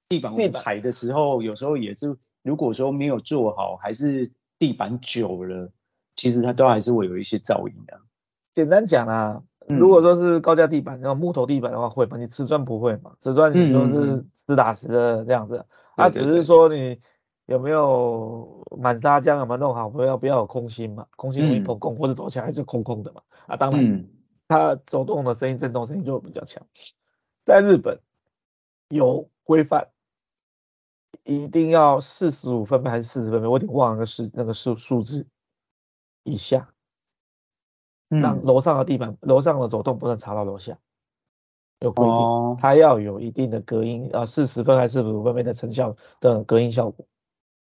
[0.09, 5.71] 地板我踩的时候，有时候也是，如果说没有做好，还是地板久了，
[6.15, 7.99] 其实它都还是会有一些噪音的。
[8.53, 12.17] 简单讲啊，如果说是高架地板，然后木头地板的话会吧？
[12.17, 13.13] 你瓷砖不会嘛？
[13.19, 16.99] 瓷砖你都是实打实的这样子，它只是说你。
[17.45, 19.89] 有没有满砂浆有没有弄好？
[19.89, 23.21] 不要不要有空心嘛，空心容易破空，嗯、或者走起来就空空的嘛。
[23.47, 24.09] 啊，当然，嗯、
[24.47, 26.65] 它走动的声音、震动声音就比较强。
[27.43, 27.99] 在日本
[28.87, 29.89] 有规范，
[31.23, 33.47] 一定要四十五分贝还是四十分贝？
[33.47, 35.27] 我有点忘了个数那个数数字
[36.23, 36.69] 以下，
[38.07, 40.77] 让楼上的地板、楼上的走动不能查到楼下。
[41.79, 47.07] 有规定，哦、它要有一定的隔音啊，四十分还是五分贝的成效的隔音效果。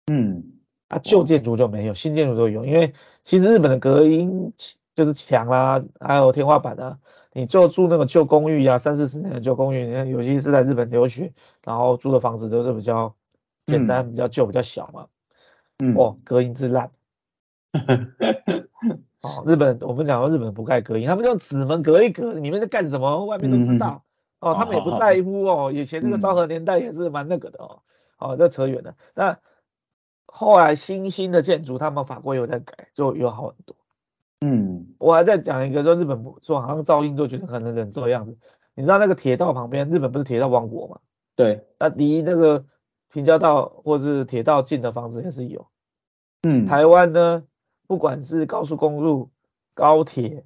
[0.06, 0.44] 嗯，
[0.88, 4.52] 啊，旧建筑就没有，新建筑都有，因为其实日本的隔音
[4.94, 6.98] 就是墙啦，还有天花板啊，
[7.32, 11.32] 你就住那个旧公寓啊，三四十年的旧公寓，你看尤其是在日本留学，
[11.64, 13.14] 然后住的房子都是比较
[13.66, 15.06] 简单、嗯、比较旧、比较小嘛，
[15.78, 16.90] 嗯，哦，隔音之烂。
[19.22, 24.04] 哦，日本我们讲到日本不盖隔音，他们用纸门隔一隔，里面在干什么，外面都知道。
[24.40, 25.72] 嗯、哦，他们也不在乎哦。
[25.72, 27.80] 以前那个昭和年代也是蛮那个的哦。
[28.18, 28.94] 嗯、哦，这扯远了。
[29.14, 29.38] 那
[30.36, 33.76] 后来新兴的建筑，他们法规有在改，就有好很多。
[34.40, 38.36] 嗯，我还在讲一个，说日本不说好像噪音就觉得可能人这样子。
[38.74, 40.98] 你知道那个铁道旁边，日本不是铁道王国吗？
[41.36, 42.64] 对，那离那个
[43.12, 45.68] 平交道或是铁道近的房子也是有。
[46.42, 47.44] 嗯，台湾呢？
[47.86, 49.30] 不管是高速公路、
[49.72, 50.44] 高铁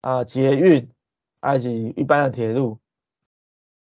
[0.00, 0.88] 啊、呃、捷运，
[1.42, 2.78] 还是一般的铁路，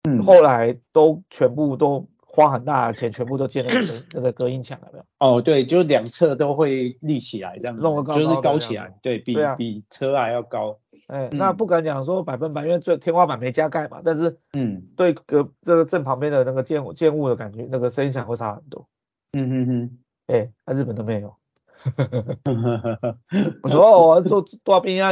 [0.04, 3.72] 嗯，后来都全部都花很大的钱，全部都建了
[4.12, 5.06] 那个隔音墙了没有？
[5.20, 10.80] 哦，对，就两侧都会立起来这样子，弄个高高就是高起来，对比比车还要高。
[11.06, 18.88] 哎、嗯，那不敢讲说百分百，因为这天花板没加盖嘛，但是嗯，对隔这个正旁边的那个建建物的感觉，那个声响会差很多。
[19.34, 21.36] 嗯嗯嗯，哎，那日本都没有。
[23.64, 25.12] 我说我坐多少边啊？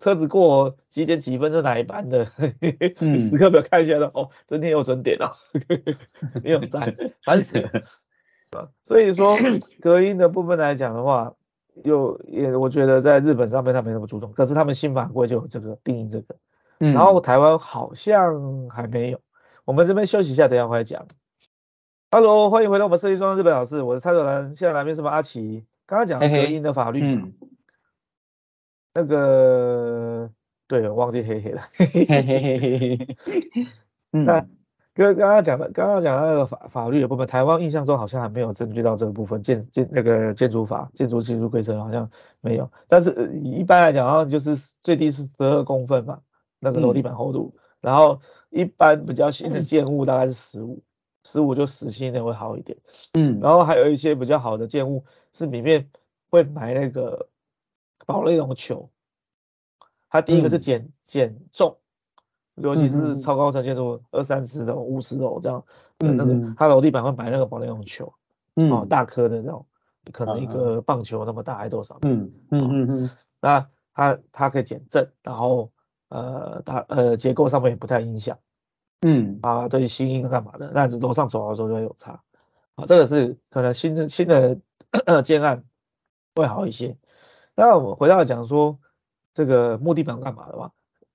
[0.00, 2.26] 车子过几点几分是哪一班的？
[2.96, 5.34] 时刻表看一下的哦，今天有准点了，
[6.42, 7.70] 没有在，烦死了。
[8.84, 9.36] 所以说
[9.80, 11.34] 隔音的部分来讲的话，
[11.84, 16.36] 有也我觉得在日本上面他没那么注重，可是他们新法规就有这个定义这个，
[16.78, 19.20] 然后台湾好像还没有。
[19.64, 21.06] 我们这边休息一下，等一下回来讲。
[22.10, 25.64] Hello，欢迎回到我们设计装的日本老师，我是蔡卓兰，现在来宾是不是阿奇？
[25.92, 27.32] 刚刚讲隔音的法律，嘿嘿嗯、
[28.94, 30.30] 那个
[30.66, 31.60] 对，我忘记黑黑了。
[31.74, 33.16] 嘿嘿嘿嘿嘿嘿。
[34.10, 34.40] 那
[34.94, 42.70] 刚刚刚讲的，刚刚讲的那个法法律的部分，台湾印象中好像还没有针对到这个部分，建建那个建筑法、建筑技术规则好像没有。
[42.88, 46.20] 但是一般来讲，好像就是最低是十二公分嘛，
[46.58, 47.52] 那个楼地板厚度。
[47.54, 50.82] 嗯、然后一般比较新的建物大概是十五，
[51.22, 52.78] 十五就实心的会好一点。
[53.12, 53.40] 嗯。
[53.42, 55.04] 然后还有一些比较好的建物。
[55.32, 55.90] 是里面
[56.30, 57.28] 会埋那个
[58.06, 58.90] 保丽龙球，
[60.10, 61.78] 它第一个是减减、嗯、重，
[62.56, 65.64] 尤其是超高层建筑二三十楼、五十楼这样
[65.98, 68.12] 的那个，它楼地板会埋那个保丽龙球，
[68.56, 69.66] 嗯，哦，大颗的那种，
[70.12, 75.70] 可能一个棒球那么大还多少，嗯嗯嗯嗯，那它它可以减震，然后
[76.08, 78.38] 呃它呃结构上面也不太影响，
[79.00, 79.38] 嗯。
[79.40, 82.22] 啊对吸音干嘛的，那楼上走的时候就会有差，
[82.74, 84.58] 啊这个是可能新的新的。
[85.24, 85.64] 建案
[86.34, 86.96] 会好一些。
[87.54, 88.78] 那我们回到讲说
[89.34, 90.72] 这个木地板干嘛的话，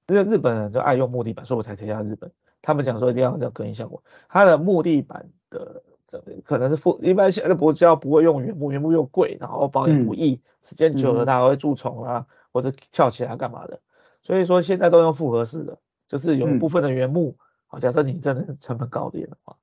[0.08, 2.32] 因为日本人就爱用木地板，所以我才提到日本。
[2.62, 13.80] 他们讲说一定要叫隔音效果，它的木地板的这可能是复，一般现在不叫不会用原木，原木又贵，然后保养不易，时间久了它还会蛀虫啊，或者翘起来干嘛的。
[14.24, 15.78] 所以说现在都用复合式的，
[16.10, 17.38] 就是有一部分的原木，
[17.68, 19.56] 好，假设你真的成本高点的话，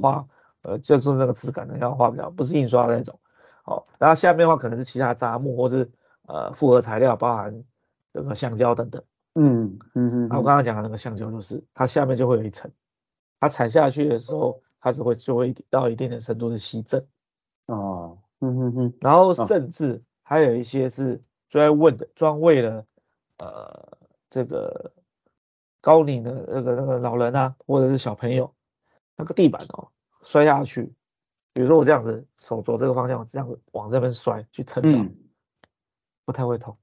[0.00, 0.26] 花
[0.62, 3.20] 呃就是那个质感的要花比较，不是印刷的那种。
[3.66, 5.90] 好，然后下面的话可能是其他杂木或是
[6.26, 7.64] 呃复合材料，包含
[8.12, 9.02] 这个橡胶等等。
[9.34, 10.20] 嗯嗯嗯。
[10.28, 12.70] 然后我刚刚讲的那个橡胶就是它下面就会有一层，
[13.40, 17.06] 它踩下去的时候，它只会就会到一定的程度的吸震。
[17.64, 18.94] 哦，嗯嗯嗯。
[19.00, 22.84] 然后甚至还有一些是专问的，专为了
[23.38, 23.96] 呃
[24.28, 24.92] 这个
[25.80, 28.52] 高龄的那个那个老人啊，或者是小朋友，
[29.16, 29.88] 那个地板哦
[30.22, 30.92] 摔下去。
[31.54, 35.14] 比如说我这样子手肘这个方向，我这样子往这边摔去撑到，嗯、
[36.24, 36.76] 不太会痛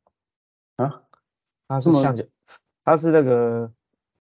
[0.77, 1.03] 啊。
[1.67, 2.23] 它是橡胶，
[2.85, 3.71] 它是那个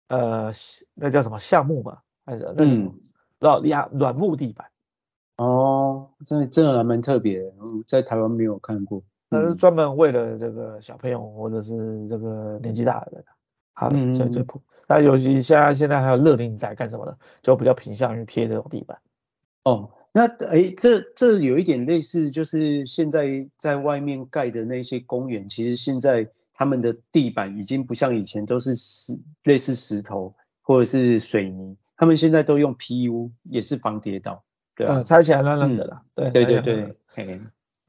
[0.07, 0.51] 呃
[0.93, 2.95] 那叫什么橡木吧，还是那种
[3.39, 4.69] 软压软木地板？
[5.37, 7.53] 哦，这这还蛮特别的，
[7.87, 9.01] 在台湾没有看过。
[9.31, 13.25] 它是专门为了这个小朋友或者是这个年纪大的人，
[13.73, 14.61] 好，最最普。
[14.87, 18.99] 那尤其现在现在还有乐龄仔干什么的，就比较偏向于贴这种地板。
[19.63, 19.89] 哦。
[20.17, 37.41] 那哎，这这有一点类似，就是现在在外面盖的那些公园，其实现在他们的地板已经不像以前都是石，类似石头或者是水泥，他们现在都用 PU，也是防跌倒，对啊，拆起来烂烂的啦，对对对对，嘿，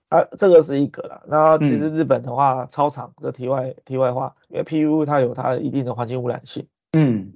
[0.09, 1.23] 啊，这个是一个啦。
[1.29, 7.35] 那其实日本的话，操场的题外题外话，因为 PU 它有它一定的环境污染性，嗯，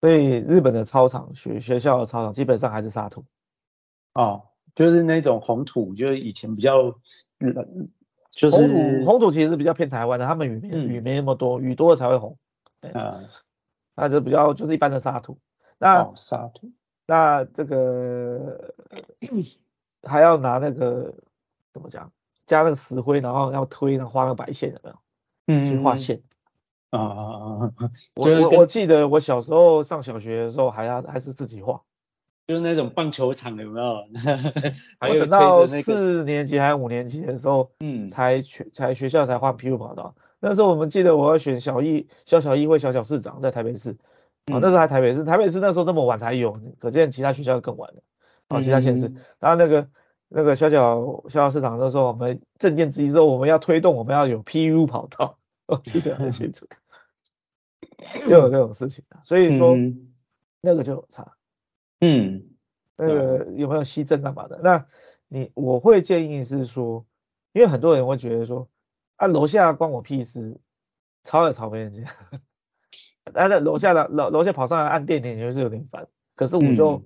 [0.00, 3.24] 所以日本的操场学学校的操场基本上还是沙土。
[4.14, 6.94] 哦，就是那种红土，就是以前比较，
[8.30, 12.36] 就是红土，红土其实是比较偏台湾的，他们雨雨没那么多，雨多了才会红。
[12.80, 13.26] 嗯，
[13.94, 15.38] 那就比较就是一般的沙土。
[15.78, 16.72] 那、哦、沙土，
[17.06, 18.74] 那这个
[20.02, 21.14] 还要拿那个
[21.72, 22.12] 怎么讲，
[22.46, 24.96] 加那个石灰，然后要推，然后画那个白线，有没有？
[25.46, 26.22] 嗯，去画线。
[26.90, 27.90] 啊啊啊啊！
[28.16, 31.82] 我我我记得我小时候上小学的时候还要还是自己画，
[32.46, 34.04] 就是那种棒球场有没有？
[35.00, 40.14] 我等到四年级还是五年级的时候，嗯，才全才学校才换 PU 跑道。
[40.40, 43.92] 那时候我们记得我要选小议小小议会小小市长在台北市，
[44.46, 48.02] 啊，那时候还台北市，台北市那时候那么晚才有，可见其他学校更晚了，
[48.48, 49.12] 啊，其他县市。
[49.38, 49.88] 然后那个
[50.28, 56.66] 那个小小小小市长那时候我们政见之一说我们要推动我们要有 PU 跑道， 我记得很清楚。
[58.28, 60.12] 就有这种事情，所以说、嗯、
[60.60, 61.34] 那个就有差，
[62.02, 62.42] 嗯，
[62.96, 64.60] 那个有没有吸震干嘛的？
[64.62, 64.86] 那
[65.28, 67.06] 你我会建议是说，
[67.52, 68.68] 因为很多人会觉得说，
[69.16, 70.60] 啊楼下关我屁事，
[71.22, 72.04] 吵也吵没人家，
[73.32, 76.08] 但是楼下的楼楼下跑上来按电铃，就是有点烦。
[76.34, 77.04] 可是我就、嗯、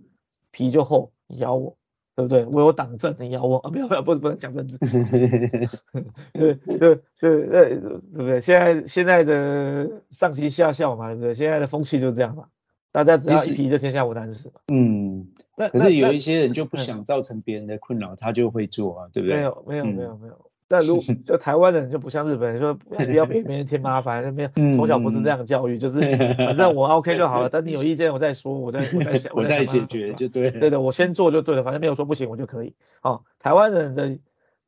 [0.50, 1.76] 皮就厚，你咬我。
[2.16, 2.46] 对不对？
[2.46, 3.68] 我有党证，你咬我啊！
[3.68, 4.78] 不要不要，不不能讲政治。
[4.78, 8.40] 对对对对对不对？
[8.40, 11.34] 现在现在的上行下效嘛，对不对？
[11.34, 12.48] 现在的风气就是这样嘛，
[12.96, 14.60] 大家只要一皮就天下无难事嘛。
[14.72, 19.36] 嗯，那可是有一些人就不想造成别人的困扰，他就会做啊，对不对？
[19.36, 20.50] 没有没有没有没有。
[20.66, 26.00] 但如 就台湾人就不像日本人说，不要给别人添麻烦，那边从小不是这样教育，就是
[26.38, 30.50] 反正我 OK 就好了，等你有意见我再说，我再我再想， 我再解决就对。
[30.50, 32.74] 对的，我先做就对了，反正没有说不行我就可以。
[33.02, 34.18] 哦，台湾人的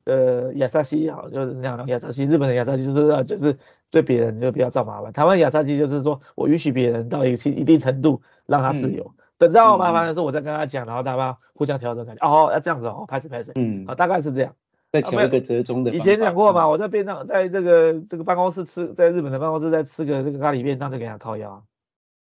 [0.05, 3.57] 呃亚萨西好就是那样的亚萨西，日本的亚萨西就是就是
[3.91, 12.25] 对别人就比较造麻烦，台湾雅萨基就是说我允许别人到一个一定程度让他自由，等到麻烦的时候我再跟他讲，然后大家互相调整感觉。
[12.27, 14.53] 哦，要这样子哦，拍谁拍谁，嗯，啊大概是这样。
[14.91, 15.93] 再调一个折中的、啊。
[15.93, 21.63] 以前讲过嘛，我在便当，在这个这个办公室吃，在日本的办公室再吃个这个咖喱便当，就给他靠腰。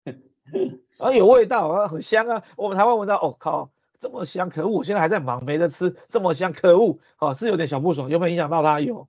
[1.00, 2.44] 啊，有味道啊，很香啊。
[2.56, 4.70] 我们台湾闻到，哦靠，这么香，可恶！
[4.70, 7.00] 我现在还在忙，没得吃，这么香，可恶。
[7.16, 8.80] 好、哦，是有点小不爽，有没有影响到他？
[8.80, 9.08] 有。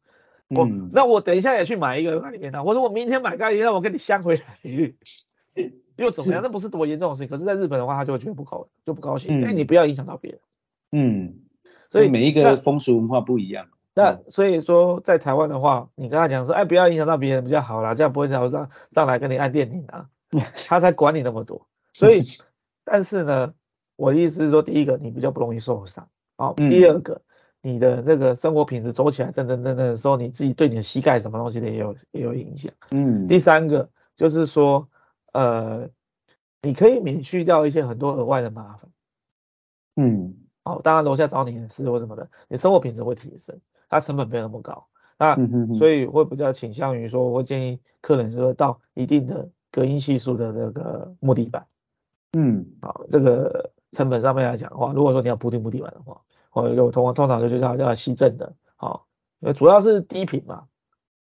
[0.55, 2.65] 我、嗯、那我等一下也去买一个咖喱便当。
[2.65, 4.43] 我说我明天买咖喱，让我跟你相回来。
[5.97, 6.43] 又怎么样？
[6.43, 7.29] 那不是多严重的事情。
[7.29, 9.45] 可是在日本的话，他就会觉得不高，就不高兴。
[9.45, 10.41] 哎、嗯，你不要影响到别人。
[10.93, 11.35] 嗯。
[11.91, 13.69] 所以每一个风俗文化不一样。
[13.95, 20.09] 那所以说，在台湾的话，你跟他讲说，哎，不要影响到别人比较好啦，这样不会上上上来跟你按电铃啊，
[20.67, 21.69] 他才管你那么多。
[21.93, 22.25] 所以，
[22.85, 23.55] 但是呢，
[23.95, 27.23] 我的意思是说，第一个你比较不容易受伤，好，第二个
[27.65, 32.71] 你的那个生活品质走起来等等等等的时候，你自己对你的膝盖什么东西的也有也有影响。
[32.91, 33.27] 嗯。
[33.27, 34.87] 第三个就是说，
[35.33, 35.89] 呃，
[36.61, 38.91] 你可以免去掉一些很多额外的麻烦。
[39.97, 40.35] 嗯。
[40.63, 43.59] 好，当然楼下找你也是或什么的，你生活品质会提升，
[43.89, 44.87] 它成本没有那么高，
[45.19, 45.37] 那
[45.77, 51.67] 所以会比较倾向于说，我会建议客人说到一定的隔音系数的那个木地板，
[52.33, 56.23] 嗯，好，这个成本上面来讲的话，如果说你要铺地木地板的话，
[56.55, 59.09] 或者通通常就叫叫吸震的，好，
[59.41, 60.69] 因为主要是低频嘛，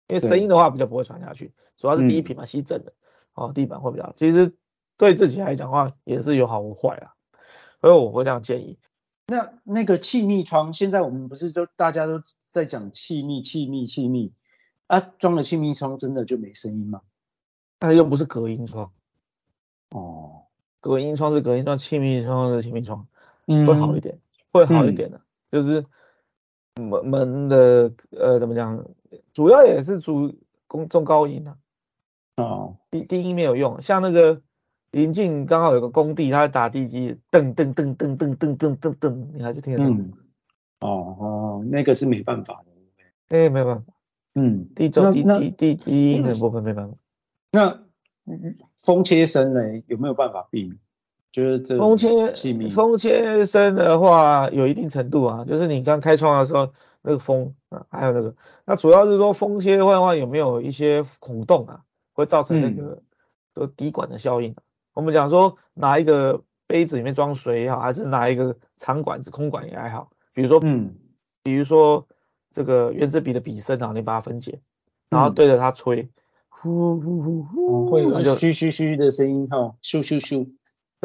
[0.07, 2.93] 因为声音的话比较不会传下去，主要是低频嘛，吸震的，
[3.33, 4.55] 哦，地板会比较，其实
[4.95, 7.15] 对自己来讲的话也是有好无坏啊，
[7.81, 8.77] 所以我会这样建议。
[9.25, 12.21] 那那个气密窗，现在我们不是都大家都
[12.51, 14.33] 在讲气密、气密、气密
[14.85, 14.99] 啊？
[14.99, 17.01] 装了气密窗真的就没声音吗？
[17.79, 18.91] 它又不是隔音窗。
[19.89, 20.43] 哦，
[20.79, 23.07] 隔音窗是隔音窗，气密窗是气密窗，
[23.47, 24.19] 嗯，会好一点，
[24.53, 25.85] 会好一点的，嗯、就是
[26.81, 28.85] 门门的呃怎么讲，
[29.33, 30.33] 主要也是主
[30.69, 31.57] 中中高音的、啊。
[32.37, 34.41] 哦，低低音没有用，像那个。
[34.93, 39.89] 临近刚好有个工地，他在打地基，噔噔噔噔噔噔噔噔噔，你还是听得到。
[39.89, 40.13] 嗯。
[40.81, 43.35] 哦哦，那个是没办法的。
[43.35, 43.93] 哎，没办法。
[44.35, 46.95] 嗯，低中低低低低音的部分没办法。
[47.51, 47.83] 那
[48.77, 49.81] 风切声呢？
[49.87, 50.77] 有没有办法避免？
[51.33, 52.31] 就是这风切
[52.69, 56.71] 风切声的话，有一定程度啊，就是你刚开窗的时候，
[57.01, 61.81] 那个风啊，还有那个，那主要是说风切的话，有没有一些孔洞啊，
[62.13, 63.01] 会造成那个
[63.55, 64.55] 就滴管的效应。
[64.93, 70.93] 我们讲说拿一个杯子里面装水也好，还是拿一个长管子空管也还好，比如说，嗯，
[71.41, 72.05] 比如说
[72.51, 74.61] 这个原子笔的笔身啊，你把它分解，
[75.09, 76.09] 然后对着它吹，
[76.47, 80.47] 呼呼呼呼，会有嘘嘘嘘的声音哈，咻咻咻。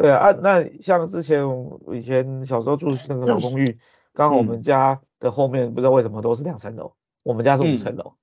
[0.01, 1.43] 对啊，那像之前
[1.91, 3.77] 以前小时候住那个老公寓，
[4.13, 6.93] 刚好我们家的后面不知道为什么都是两层楼，
[7.25, 8.13] 我们家是五层楼，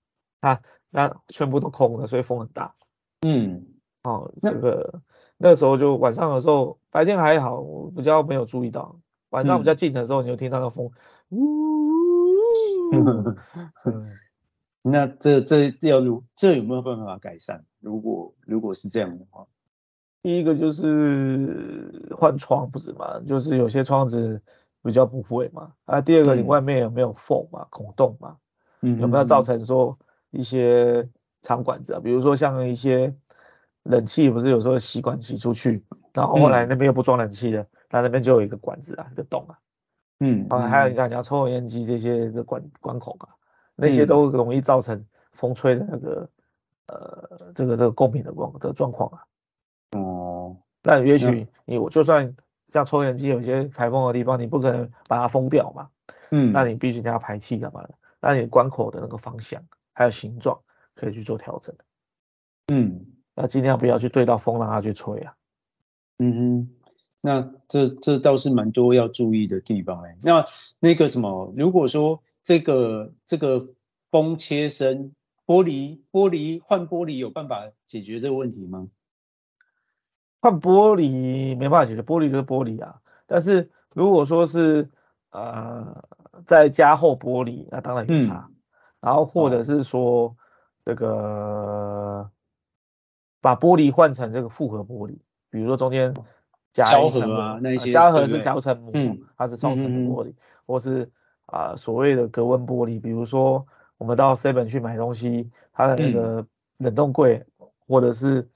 [0.41, 2.75] 啊，那全部都空了，所以风很大。
[3.21, 3.67] 嗯。
[4.05, 5.03] 哦，这个
[5.37, 8.99] 那时候就晚上的时候，白天还好，我比较没有注意到。
[9.31, 10.91] 晚上比较近的时候，你就听到那风，
[11.29, 11.43] 呜。
[14.81, 17.65] 那这这要如这有没有办法改善？
[17.81, 19.47] 如果如果是这样的话，
[20.27, 23.21] 第一个就是换窗不是嘛？
[23.29, 24.43] 就是有些窗子
[24.83, 25.71] 比较不会嘛。
[25.85, 28.37] 啊，第二个你外面有没有缝嘛，孔洞嘛，
[28.81, 29.97] 嗯，有没有造成说
[30.33, 31.09] 一些
[31.43, 32.01] 长管子啊？
[32.03, 33.15] 比如说像一些
[33.85, 39.57] 冷气不是有时候吸管吸出去，然后后来那边又不装冷气的，它那边就有一个管子啊，一个洞啊，
[40.19, 43.29] 嗯，啊，还有你看你要抽油烟机这些的管管孔啊，
[43.77, 46.29] 那些都容易造成风吹的那个
[46.89, 49.23] 呃这个这个过敏的状的状况啊。
[49.93, 52.37] 哦，那也许你我就算。
[52.69, 55.89] 像抽烟机有一些排风的地方，你不可能把它封掉嘛，
[56.33, 57.95] 嗯，那你必须得要排气干嘛的？
[58.21, 59.63] 那你关口的那个方向
[59.93, 60.59] 还有形状
[60.97, 61.77] 可以去做调整，
[62.67, 63.07] 嗯，
[63.37, 65.37] 那尽量不要去对到风让它去吹啊，
[66.19, 66.69] 嗯哼，
[67.21, 70.47] 那这这倒是蛮多要注意的地方哎、欸，那
[70.81, 73.69] 那个什么，如果说这个这个
[74.11, 75.15] 风切身
[75.47, 78.89] 玻璃玻璃换玻璃有办法解决这个问题吗？
[80.47, 83.01] 换玻璃没办法解决，玻璃就是玻璃啊。
[83.27, 84.89] 但是如果说是
[85.31, 86.05] 呃
[86.45, 88.47] 再加厚玻璃，那当然有差。
[88.49, 88.55] 嗯、
[89.01, 90.37] 然后或者是说
[90.85, 92.31] 这个
[93.41, 95.19] 把玻璃换成这个复合玻璃，
[95.51, 96.15] 比如说中间
[96.73, 100.35] 加一层啊那些，胶合是胶层膜，嗯、它是双层的玻璃，嗯、
[100.65, 101.11] 或是
[101.47, 103.67] 啊、呃、所谓的隔温玻璃，比如说
[103.99, 106.47] 我们到 Seven 去买东西，它的那个
[106.79, 108.49] 冷冻柜、嗯、或者是。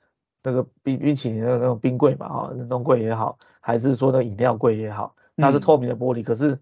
[0.42, 6.58] 那个冰冰淇淋的那种冰柜嘛，哈，冷冻柜也好，还是说那个饮料柜也好，它是透明的玻璃，嗯、可是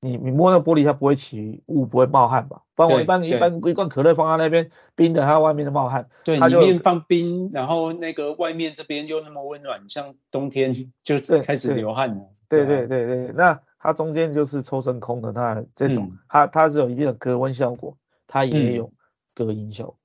[0.00, 2.62] 你你摸那玻璃，它不会起雾，不会冒汗吧？
[2.74, 6.08] 不然我一般一般一罐可乐放在那边冰的，它外面的冒汗。
[6.24, 12.30] 对，里面放冰，然后那个外面这边又那么温暖，像冬天 就开始流汗了。
[12.48, 17.96] 对对对对，对，那它中间就是抽真空的，它这种、嗯、它它是有一定的隔温效果，
[18.26, 18.92] 它也有
[19.34, 19.96] 隔音效果。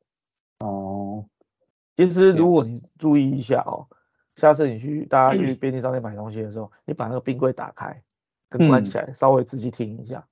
[1.98, 3.90] 其实如果你注意一下哦，
[4.36, 8.04] 下次你去大家去 便利商店买东西的时候，你把那个冰柜打开
[8.50, 10.28] 跟关起来，稍微仔细听一下。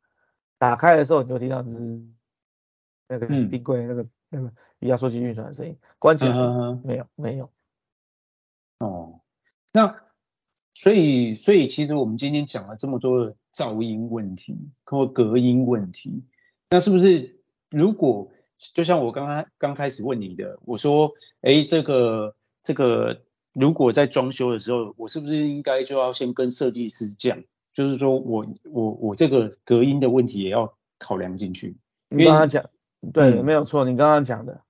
[0.60, 2.02] 打开的时候你就听到是，
[3.08, 5.76] 那个冰柜那个那个压缩机运转的声音。
[5.98, 6.36] 关起来
[6.84, 7.50] 没有没有。
[8.78, 9.22] 哦，
[9.74, 10.04] 那
[10.76, 16.24] 所以所以其实我们今天讲了这么多的噪音问题或隔音问题，
[16.70, 17.42] 那是不是
[17.72, 18.32] 如果？
[18.74, 23.22] 就像我刚刚刚开始问你的，我说，哎，这个这个，
[23.54, 27.44] 如果在装修的时候，我是不是应该就要先跟设计师讲，
[27.74, 31.78] 就是说我我我这个隔音的问题也要考量进去。
[32.10, 32.70] 你刚刚讲，
[33.14, 34.62] 对，没有错，你刚刚讲的，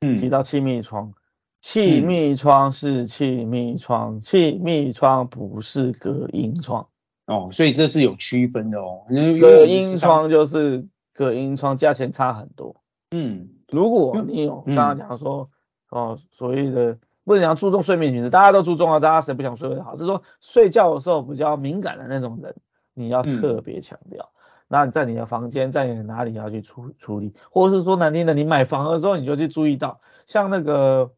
[0.00, 1.12] 嗯，提到气密窗，
[1.60, 6.88] 气密窗是气密窗，气密窗不是隔音窗。
[7.26, 9.04] 哦，所以这是有区分的哦。
[9.38, 12.80] 隔音窗就是隔音窗，价钱差很多。
[13.10, 15.50] 嗯，如果你有刚刚讲说，
[15.90, 19.94] 嗯、哦，所谓的不能讲注重睡眠品质，大家都注重啊，大家谁不想睡得好？
[19.94, 22.54] 是说睡觉的时候比较敏感的那种人，
[22.92, 24.30] 你要特别强调。
[24.34, 24.36] 嗯、
[24.68, 31.12] 那你在你的房间，在你哪里要去处处理，或者是说难听的，你买房的时候你就去注意到，像那个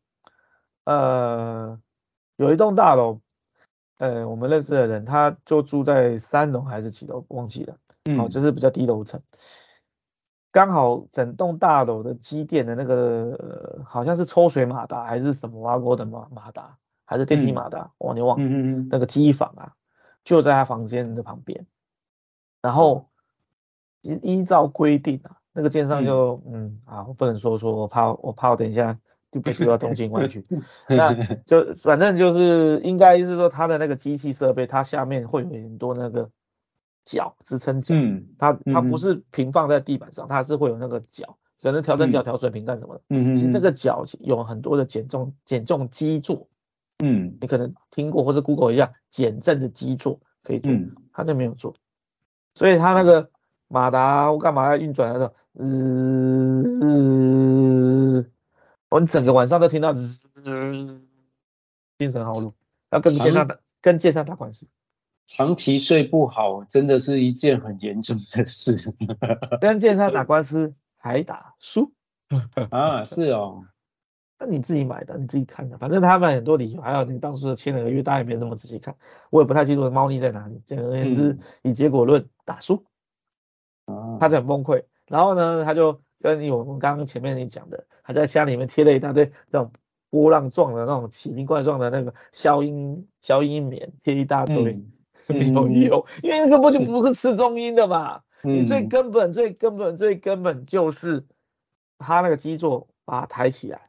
[0.85, 1.81] 呃，
[2.37, 3.21] 有一栋大楼，
[3.99, 9.21] 呃，我们认识的人，他就住在三楼还是几楼，忘记了，嗯，哦，就是比较低楼层。
[10.53, 18.45] 刚好整栋大楼的机电的那个、呃、好像是抽水马达还是什么挖沟的马马达，还是电梯马达，我你忘了。
[18.45, 18.89] 嗯嗯嗯。
[18.91, 19.73] 那个机房啊，
[20.25, 21.67] 就在他房间的旁边。
[22.63, 23.09] 然后
[24.03, 28.99] 依依照规定啊，那个建商就嗯，嗯啊，我不能说说，我怕我怕我等一下
[29.31, 30.43] 就被丢到东京湾去。
[30.89, 31.15] 那
[31.47, 36.31] 就反正就是应该是说他的那个机器设备，它下面会有很多那个。
[37.05, 46.49] 脚支撑脚，嗯，它它不是平放在地板上，它是会有那个脚，可能调整脚、调水平干什么的，嗯，其实那个脚有很多的减重减重基座，
[46.99, 50.73] 嗯，你可能听过或者 Google 一下减震的基座可以做，
[51.13, 51.75] 它就没有做，
[52.55, 53.31] 所以它那个
[53.69, 55.19] 马达我干嘛要运转的？
[55.19, 55.35] 时候，
[56.83, 57.01] 嗯，
[58.89, 59.93] 我整个晚上都听到，
[60.45, 61.09] 嗯，
[61.99, 62.55] 精神好弱，
[62.91, 64.69] 要跟建商打跟建商打官司。
[65.31, 68.93] 长期睡不好，真的是一件很严重的事。
[69.61, 71.93] 跟建商打官司还打输
[72.71, 73.05] 啊？
[73.05, 73.65] 是哦，
[74.41, 78.97] 那你自己买的，你自己看的，反正他们很多理由，还有你当初签了个约，大家也没那么仔细看，
[79.31, 80.61] 我也不太清楚猫腻在哪里。
[80.67, 82.85] 简而言之，嗯、以结果论，打输。
[83.85, 89.71] 啊，他就很崩溃，然后呢，他就跟你我们刚刚前面你讲的，他在家里面贴了一大堆这种
[90.11, 94.73] 波浪状的那种奇形怪状的那个消音消音棉，贴一大堆。
[94.73, 94.93] 嗯
[95.39, 98.23] 没有用，因为那个不就不是吃中音的嘛？
[98.43, 101.27] 嗯、你最根本、最根本、最根本就是
[101.99, 103.83] 他那个基座把它抬起来，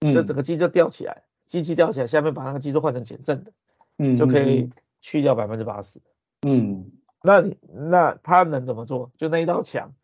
[0.00, 3.52] 嗯，这整个机就吊起来，机器吊起来，下面把那个基座换成减震的，
[3.98, 4.70] 嗯，就可以
[5.00, 6.00] 去掉百分之八十。
[6.42, 6.90] 嗯，
[7.22, 9.12] 那那他能怎么做？
[9.16, 9.94] 就那一道墙，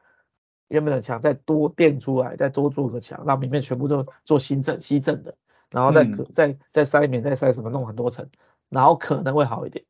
[0.68, 5.34] 原本的墙再多垫出来，再多做个墙，让里面全部都做新正、西正的，
[5.70, 8.28] 然后再再再塞面，再塞什么，弄很多层，
[8.68, 9.84] 然后可能会好一点。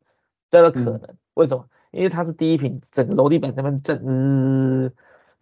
[0.53, 1.67] 这个可能，嗯、为什么？
[1.91, 4.93] 因为它是第一坪，整个楼地板那边震，嗯，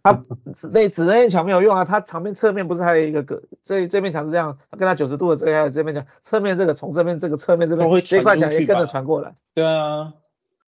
[0.01, 0.25] 它
[0.73, 9.35] 那只那面墙没有用啊，它旁边侧面不是还有一个个，这这面墙是这样，它跟它九十度的这个这边墙，侧面这个从这边这个侧面这边这块墙也跟着传过来。
[9.53, 10.13] 对啊。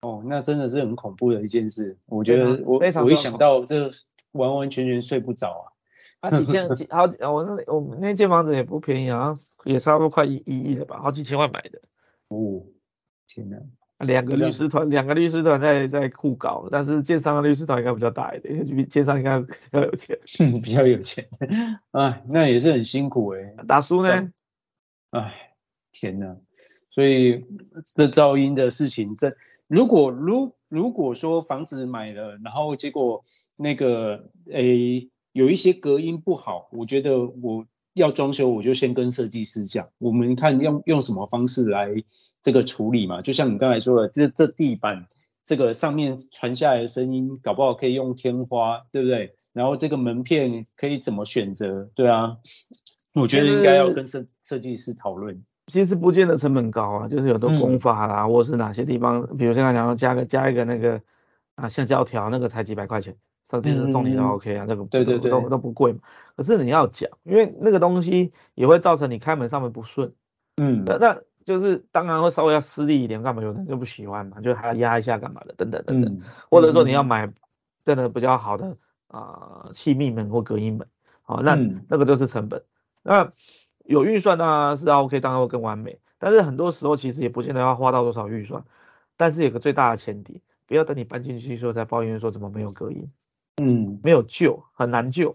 [0.00, 1.98] 哦，那真的是很恐怖的一件事。
[2.06, 3.90] 我觉得我我一想到这，
[4.30, 5.66] 完完全全睡不着啊。
[6.22, 9.34] 啊，几千几好几，我那我们那间房子也不便宜啊，
[9.64, 11.80] 也差不多快一一亿了吧，好几千万买的。
[12.28, 12.62] 哦，
[13.26, 13.58] 天哪！
[13.98, 20.18] 两个律师团，两个律师团在在互搞，但是建商的律师团应该比较大一点，因为建商应该比较有钱。
[20.40, 21.28] 嗯， 比较有钱。
[21.92, 23.64] 哎，那也是很辛苦哎、欸。
[23.66, 24.32] 大叔呢？
[25.10, 25.54] 哎，
[25.92, 26.36] 天哪！
[26.90, 27.44] 所以
[27.94, 29.36] 这噪音的事情，这。
[29.66, 33.22] 如果如如果说房子买了，然后结果
[33.58, 37.66] 那个诶有一些隔音不好，我觉得我
[37.98, 41.90] 要装修，我就先跟设计师讲，我们看用用什么方式来
[42.40, 43.20] 这个处理嘛。
[43.20, 45.06] 就像你刚才说的，这这地板
[45.44, 49.34] 这个上面传下来的声音，搞不好可以用天花，对不对？
[49.52, 51.90] 然后这个门片可以怎么选择？
[51.94, 52.36] 对啊，
[53.12, 55.42] 我觉得应该要跟设设计师讨论。
[55.66, 61.02] 其实不见得成本高啊，就是有的工法啦，嗯、或是哪些地方，比如像他讲说加个加一个那个
[61.56, 63.16] 啊橡胶条，那个才几百块钱，
[63.48, 66.00] 设计师送你都 OK 啊，嗯、那个对对对都都不贵嘛。
[66.36, 70.12] 可是你要讲，因为那个东西也会造成你开门上面不顺，
[70.56, 76.20] 嗯，那那就是当然会稍微要施力一点，干嘛有人就不喜欢嘛，就还要压一下干嘛的，等等等等，嗯、
[76.50, 77.32] 或者说你要买
[77.84, 78.74] 真的比较好的
[79.06, 80.86] 啊、呃、气密门或隔音门，
[81.22, 82.62] 好，那、嗯、那个就是成本，
[83.02, 83.30] 那。
[83.84, 85.98] 有预算呢是 OK，当然会更完美。
[86.18, 88.62] 但是很多时候其实也不见得要花到多少预算。
[89.16, 93.10] 但是有个最大的前提，不要等你搬进去的时候再抱怨说怎么没有隔音，
[93.60, 95.34] 嗯，没有救，很难救。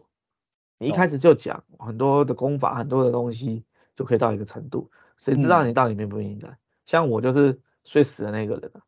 [0.80, 3.64] 你一开始就讲很多的功法，很多的东西
[3.96, 6.50] 就可以到一个程度，谁知道你到底明不明白？
[6.50, 8.82] 嗯、像我就是睡死的那个人啊，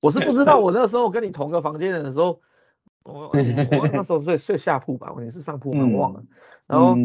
[0.00, 2.40] 我是不知道 我那时候跟你同个房间的时候，
[3.02, 5.86] 我我那时候睡睡下铺吧，你是上铺吗？
[5.92, 6.22] 我忘了。
[6.66, 6.96] 然后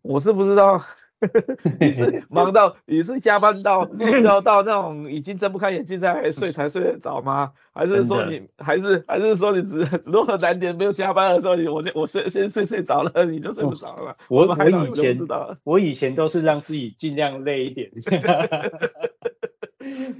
[0.00, 0.82] 我是不知道。
[1.80, 3.84] 你是忙到你是加班到
[4.22, 7.52] 到到那种已经睁不开眼睛才睡才睡得着吗？
[7.74, 14.16] 还是说你还是还是说你只只多了难点没有加班的时候你我我睡先睡睡着了你就睡不着了？
[14.28, 15.18] 我我以前
[15.64, 17.90] 我以前都是让自己尽量累一点。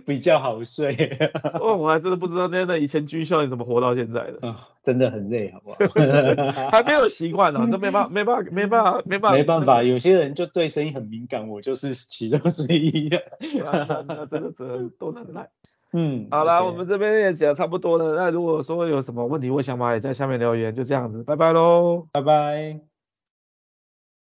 [0.07, 0.95] 比较好睡，
[1.61, 5.77] 哦，我还真的不知道那那以前军校你怎么活到现在的，啊，真的很累，好不好？
[6.71, 9.83] 还没有习惯呢， 这没办法，没办法，没办法，没办法，没办法。
[9.83, 13.11] 有些人就对声音很敏感，我就是其中之一。
[13.65, 15.49] 那真的真的都能耐。
[15.93, 18.17] 嗯，好了，我们这边也讲差不多了。
[18.17, 20.75] 那如果说有什么问题或想法，也在下面留言。
[20.75, 22.91] 就这样子，拜拜喽，拜拜。